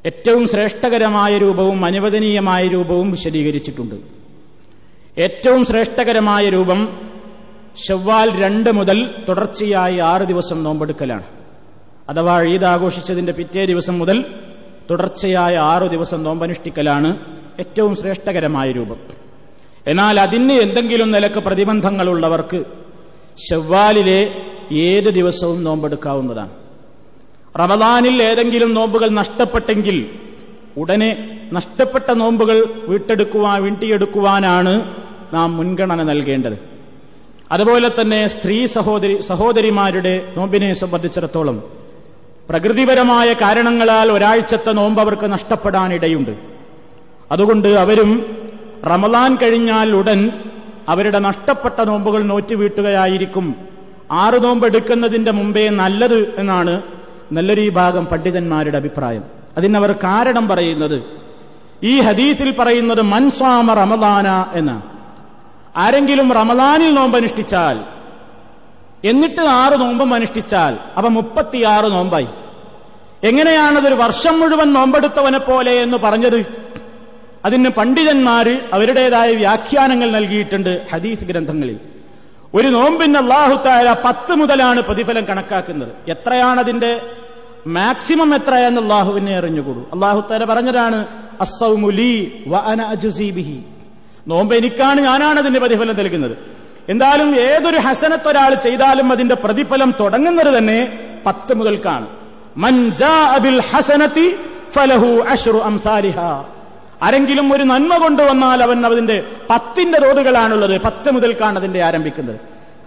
ഏറ്റവും 0.06 0.46
ശ്രേഷ്ഠകരമായ 0.46 1.38
രൂപവും 1.38 1.84
അനുവദനീയമായ 1.84 2.68
രൂപവും 2.68 3.10
വിശദീകരിച്ചിട്ടുണ്ട്. 3.10 3.94
ഏറ്റവും 5.18 5.64
ശ്രേഷ്ഠകരമായ 5.64 6.48
രൂപം 6.48 7.10
ഷവ്വാൽ 7.88 8.44
രണ്ട് 8.44 8.70
മുതൽ 8.70 9.14
തുടർച്ചയായി 9.28 9.96
ആറ് 9.98 10.22
ദിവസം 10.22 10.64
നോമ്പെടുക്കലാണ്. 10.64 11.22
അഥവാ 12.08 12.42
ഈദ് 12.42 12.64
ആഘോഷിച്ചതിന്റെ 12.64 13.32
പിറ്റേ 13.32 13.64
ദിവസം 13.66 13.98
മുതൽ 13.98 14.24
തുടർച്ചയായ 14.90 15.56
ആറു 15.56 15.86
ദിവസം 15.86 16.22
നോമ്പനുഷ്ഠിക്കലാണ് 16.22 17.18
ഏറ്റവും 17.58 17.96
ശ്രേഷ്ഠകരമായ 17.96 18.72
രൂപം. 18.72 18.96
എന്നാൽ 19.86 20.20
അതിന് 20.20 20.52
എന്തെങ്കിലും 20.52 21.10
നിലയ്ക്ക് 21.10 21.38
പ്രതിബന്ധങ്ങളുള്ളവർക്ക് 21.38 22.64
ഷവ്വാലിലെ 23.50 24.34
ഏത് 24.72 25.10
ദിവസവും 25.14 25.64
നോമ്പെടുക്കാവുന്നതാണ്. 25.64 26.63
റമദാനിൽ 27.60 28.22
ഏതെങ്കിലും 28.22 28.74
നോമ്പുകൾ 28.74 29.08
നഷ്ടപ്പെട്ടെങ്കിൽ 29.20 29.96
ഉടനെ 30.76 31.10
നഷ്ടപ്പെട്ട 31.52 32.10
നോമ്പുകൾ 32.10 32.58
വീട്ടെടുക്കുവാൻ 32.88 33.62
വീട്ടിയെടുക്കുവാനാണ് 33.62 34.72
നാം 35.34 35.56
മുൻഗണന 35.56 36.02
നൽകേണ്ടത്. 36.02 36.56
അതുപോലെ 37.52 37.88
തന്നെ 38.00 38.26
സ്ത്രീ 38.26 38.66
സഹോദരി 38.66 39.22
സഹോദരിമാരുടെ 39.22 40.14
നോമ്പിനെ 40.36 40.74
സംബന്ധിച്ചിടത്തോളം 40.74 41.56
പ്രകൃതിപരമായ 42.48 43.28
കാരണങ്ങളാൽ 43.32 44.12
ഒരാഴ്ചത്തെ 44.12 44.72
നോമ്പ് 44.72 45.00
അവർക്ക് 45.00 45.26
നഷ്ടപ്പെടാനിടയുണ്ട്. 45.32 46.34
അതുകൊണ്ട് 47.32 47.68
അവരും 47.68 48.10
റമദാൻ 48.92 49.30
കഴിഞ്ഞാൽ 49.42 49.96
ഉടൻ 50.00 50.20
അവരുടെ 50.92 51.18
നഷ്ടപ്പെട്ട 51.18 51.80
നോമ്പുകൾ 51.90 52.22
നോറ്റുവീട്ടുകയായിരിക്കും 52.22 53.46
ആറ് 54.22 54.44
നോമ്പ് 54.44 54.66
എടുക്കുന്നതിന്റെ 54.66 55.30
മുമ്പേ 55.30 55.68
നല്ലത് 55.82 56.18
എന്നാണ് 56.40 56.74
നല്ലൊരു 57.34 57.70
ഭാഗം 57.70 58.06
പണ്ഡിതന്മാരുടെ 58.06 58.76
അഭിപ്രായം. 58.76 59.24
അതിനവർ 59.56 59.92
കാരണം 59.92 60.48
പറയുന്നത് 60.48 61.02
ഈ 61.82 62.00
ഹദീസിൽ 62.00 62.54
പറയുന്നത് 62.58 63.02
മൻസ്വാമ 63.02 63.74
റമദാന 63.74 64.58
എന്ന് 64.58 64.82
ആരെങ്കിലും 65.78 66.32
റമദാനിൽ 66.32 66.94
നോമ്പനുഷ്ഠിച്ചാൽ 66.94 67.80
എന്നിട്ട് 69.04 69.40
ആറ് 69.40 69.80
നോമ്പും 69.80 70.14
അനുഷ്ഠിച്ചാൽ 70.14 70.78
അവ 70.96 71.08
മുപ്പത്തിയാറ് 71.08 71.92
നോമ്പായി. 71.92 72.26
എങ്ങനെയാണതൊരു 73.24 73.94
വർഷം 73.94 74.40
മുഴുവൻ 74.40 74.72
നോമ്പെടുത്തവനെ 74.72 75.38
പോലെ 75.38 75.72
എന്ന് 75.72 75.96
പറഞ്ഞത്? 75.96 76.46
അതിന് 77.44 77.68
പണ്ഡിതന്മാർ 77.68 78.60
അവരുടേതായ 78.72 79.32
വ്യാഖ്യാനങ്ങൾ 79.32 80.10
നൽകിയിട്ടുണ്ട് 80.10 80.86
ഹദീസ് 80.92 81.24
ഗ്രന്ഥങ്ങളിൽ. 81.24 81.78
ഒരു 82.54 82.68
നോമ്പിന് 82.68 83.18
അള്ളാഹുത്തായ 83.18 83.96
പത്ത് 84.04 84.34
മുതലാണ് 84.34 84.80
പ്രതിഫലം 84.80 85.24
കണക്കാക്കുന്നത്. 85.24 86.10
എത്രയാണ് 86.10 86.60
മാക്സിമം 87.66 88.34
എത്രയാന്ന് 88.34 88.80
അള്ളാഹുവിനെ 88.80 89.36
അറിഞ്ഞുകൂടൂ. 89.36 89.88
തല 90.30 90.44
പറഞ്ഞതാണ് 90.44 91.06
അസൗമുലി 91.40 92.42
നോമ്പ് 94.28 94.54
എനിക്കാണ് 94.54 95.00
ഞാനാണ് 95.00 95.38
അതിന്റെ 95.38 95.60
പ്രതിഫലം 95.60 95.96
നൽകുന്നത്. 95.96 96.36
എന്തായാലും 96.88 97.40
ഏതൊരു 97.40 97.76
ഹസനത്ത് 97.76 98.28
ഒരാൾ 98.28 98.54
ചെയ്താലും 98.54 99.12
അതിന്റെ 99.12 99.34
പ്രതിഫലം 99.34 99.94
തുടങ്ങുന്നത് 100.00 100.58
തന്നെ 100.58 100.98
പത്ത് 101.26 101.54
മുതൽക്കാണ്. 101.54 102.06
ഫലഹു 104.72 105.24
ആരെങ്കിലും 107.02 107.52
ഒരു 107.54 107.62
നന്മ 107.62 107.96
കൊണ്ടുവന്നാൽ 107.96 108.62
അവൻ 108.62 108.86
അതിന്റെ 108.86 109.24
പത്തിന്റെ 109.50 109.98
തോതുകളാണുള്ളത്. 109.98 110.80
പത്ത് 110.80 111.10
മുതൽക്കാണ് 111.10 111.58
അതിന്റെ 111.58 111.84
ആരംഭിക്കുന്നത്. 111.84 112.40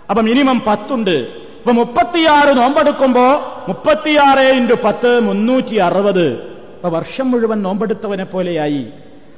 അപ്പൊ 0.10 0.24
മിനിമം 0.24 0.62
പത്തുണ്ട്. 0.68 1.47
ഇപ്പൊ 1.68 1.76
മുപ്പത്തിയാറ് 1.78 2.52
നോമ്പെടുക്കുമ്പോ 2.58 3.24
മുപ്പത്തിയാറ് 3.68 4.44
ഇന്റു 4.58 4.76
പത്ത് 4.84 5.10
മുന്നൂറ്റി 5.20 5.76
അറുപത് 5.78 6.28
ഇപ്പൊ 6.76 6.90
വർഷം 6.90 7.26
മുഴുവൻ 7.32 7.60
നോമ്പെടുത്തവനെ 7.62 8.26
പോലെയായി. 8.26 8.84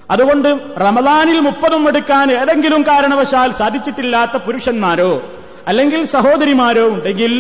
അതുകൊണ്ട് 0.10 0.50
റമദാനിൽ 0.82 1.40
മുപ്പതും 1.40 1.84
എടുക്കാൻ 1.90 2.28
ഏതെങ്കിലും 2.32 2.82
കാരണവശാൽ 2.84 3.50
സാധിച്ചിട്ടില്ലാത്ത 3.52 4.38
പുരുഷന്മാരോ 4.46 5.10
അല്ലെങ്കിൽ 5.68 6.04
സഹോദരിമാരോ 6.14 6.86
ഉണ്ടെങ്കിൽ 6.90 7.34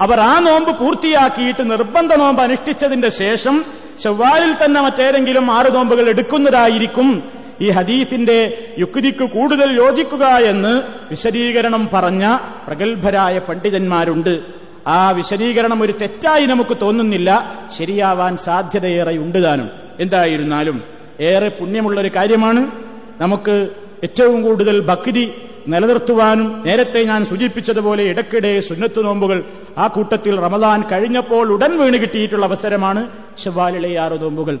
അവർ 0.00 0.20
ആ 0.22 0.34
നോമ്പ് 0.38 0.72
പൂർത്തിയാക്കിയിട്ട് 0.78 1.64
നിർബന്ധ 1.72 2.12
നോമ്പ് 2.22 2.42
അനുഷ്ഠിച്ചതിന്റെ 2.42 3.10
ശേഷം 3.20 3.56
ചൊവ്വാലിൽ 4.04 4.52
തന്നെ 4.62 4.80
മറ്റേതെങ്കിലും 4.86 5.48
ആറ് 5.50 5.72
നോമ്പുകൾ 5.74 6.08
എടുക്കുന്നതായിരിക്കും 6.14 7.10
ഈ 7.60 7.70
ഹദീസിന്റെ 7.70 8.58
യുക്തിക്ക് 8.78 9.24
കൂടുതൽ 9.24 9.76
യോജിക്കുക 9.76 10.24
എന്ന് 10.24 10.82
വിശദീകരണം 11.10 11.88
പറഞ്ഞ 11.94 12.38
പ്രഗത്ഭരായ 12.66 13.38
പണ്ഡിതന്മാരുണ്ട്. 13.38 14.40
ആ 14.86 15.10
വിശദീകരണം 15.10 15.82
ഒരു 15.82 15.92
തെറ്റായി 15.92 16.46
നമുക്ക് 16.46 16.76
തോന്നുന്നില്ല. 16.82 17.54
ശരിയാവാൻ 17.78 18.36
സാധ്യതയേറെ 18.36 19.18
ഉണ്ട് 19.18 19.44
താനും. 19.44 19.70
എന്തായിരുന്നാലും 20.00 20.82
ഏറെ 21.20 21.48
പുണ്യമുള്ള 21.48 22.00
ഒരു 22.00 22.10
കാര്യമാണ്. 22.16 22.70
നമുക്ക് 23.20 23.68
ഏറ്റവും 24.04 24.42
കൂടുതൽ 24.42 24.80
ഭക്തി 24.80 25.30
നിലനിർത്തുവാനും 25.68 26.62
നേരത്തെ 26.66 27.02
ഞാൻ 27.02 27.24
സൂചിപ്പിച്ചതുപോലെ 27.24 28.04
ഇടയ്ക്കിടെ 28.04 28.60
സുന്നത്തു 28.60 29.02
നോമ്പുകൾ 29.02 29.44
ആ 29.78 29.86
കൂട്ടത്തിൽ 29.86 30.40
റമദാൻ 30.40 30.82
കഴിഞ്ഞപ്പോൾ 30.82 31.52
ഉടൻ 31.52 31.78
വീണ് 31.78 31.94
കിട്ടിയിട്ടുള്ള 31.94 32.46
അവസരമാണ് 32.46 33.08
ഷവാലിലെ 33.44 34.00
ആറ് 34.00 34.22
നോമ്പുകൾ. 34.22 34.58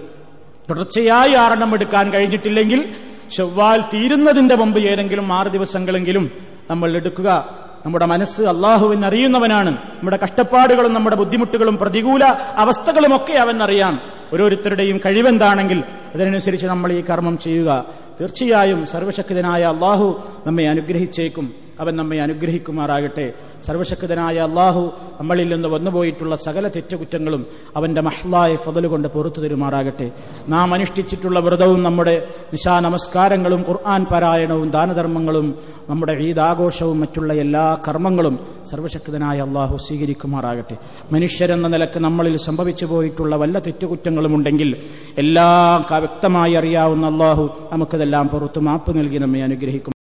തുടർച്ചയായി 0.70 1.32
ആറെണ്ണം 1.32 1.74
എടുക്കാൻ 1.74 2.12
കഴിഞ്ഞിട്ടില്ലെങ്കിൽ 2.12 2.94
ചൊവ്വാൽ 3.36 3.80
തീരുന്നതിന്റെ 3.80 4.54
മുമ്പ് 4.54 4.78
ഏതെങ്കിലും 4.78 5.32
ആറ് 5.32 5.46
ദിവസങ്ങളെങ്കിലും 5.46 6.30
നമ്മൾ 6.70 6.96
എടുക്കുക. 6.96 7.48
നമ്മുടെ 7.86 8.06
മനസ്സ് 8.06 8.42
അള്ളാഹുവിൻ 8.42 9.06
അറിയുന്നവനാണ്. 9.06 9.70
നമ്മുടെ 9.70 10.18
കഷ്ടപ്പാടുകളും 10.22 10.94
നമ്മുടെ 10.94 11.16
ബുദ്ധിമുട്ടുകളും 11.16 11.76
പ്രതികൂല 11.76 12.24
അവസ്ഥകളുമൊക്കെ 12.54 13.32
അവൻ 13.32 13.62
അറിയാം 13.62 14.00
ഓരോരുത്തരുടെയും 14.32 15.00
കഴിവെന്താണെങ്കിൽ 15.06 15.84
അതിനനുസരിച്ച് 16.14 16.66
നമ്മൾ 16.66 16.92
ഈ 16.92 17.00
കർമ്മം 17.00 17.38
ചെയ്യുക. 17.38 17.84
തീർച്ചയായും 18.20 18.86
സർവശക്തനായ 18.86 19.62
അള്ളാഹു 19.62 20.22
നമ്മെ 20.46 20.68
അനുഗ്രഹിച്ചേക്കും. 20.68 21.65
അവൻ 21.80 21.96
നമ്മെ 21.96 22.18
അനുഗ്രഹിക്കുമാറാകട്ടെ. 22.20 23.32
സർവശക്തനായ 23.66 24.36
അള്ളാഹു 24.38 24.82
നമ്മളിൽ 25.20 25.48
നിന്ന് 25.54 25.68
വന്നുപോയിട്ടുള്ള 25.68 26.34
സകല 26.36 26.68
തെറ്റുകുറ്റങ്ങളും 26.68 27.46
അവന്റെ 27.76 28.00
മഹ്ലായ 28.00 28.56
ഫതലുകൊണ്ട് 28.56 29.08
പുറത്തു 29.08 29.40
തരുമാറാകട്ടെ. 29.40 30.10
നാം 30.48 30.74
അനുഷ്ഠിച്ചിട്ടുള്ള 30.74 31.40
വ്രതവും 31.40 31.82
നമ്മുടെ 31.82 32.16
നിശാ 32.52 32.80
നമസ്കാരങ്ങളും 32.80 33.64
ഖുർആൻ 33.68 34.04
പാരായണവും 34.04 34.70
ദാനധർമ്മങ്ങളും 34.70 35.54
നമ്മുടെ 35.90 36.12
ഈദാഘോഷവും 36.12 37.00
മറ്റുള്ള 37.00 37.32
എല്ലാ 37.34 37.78
കർമ്മങ്ങളും 37.88 38.38
സർവശക്തനായ 38.70 39.40
അള്ളാഹു 39.40 39.76
സ്വീകരിക്കുമാറാകട്ടെ. 39.76 40.76
മനുഷ്യരെന്ന 41.12 41.68
നിലയ്ക്ക് 41.68 41.98
നമ്മളിൽ 41.98 42.36
സംഭവിച്ചു 42.36 42.86
പോയിട്ടുള്ള 42.86 43.36
വല്ല 43.36 43.58
തെറ്റുകുറ്റങ്ങളും 43.58 44.34
ഉണ്ടെങ്കിൽ 44.34 44.70
എല്ലാം 45.18 45.84
വ്യക്തമായി 46.06 46.54
അറിയാവുന്ന 46.54 47.06
അള്ളാഹു 47.06 47.44
നമുക്കതെല്ലാം 47.72 48.28
പുറത്തു 48.28 48.60
മാപ്പ് 48.60 48.98
നൽകി 48.98 49.18
നമ്മെ 49.18 49.42
അനുഗ്രഹിക്കും. 49.42 49.95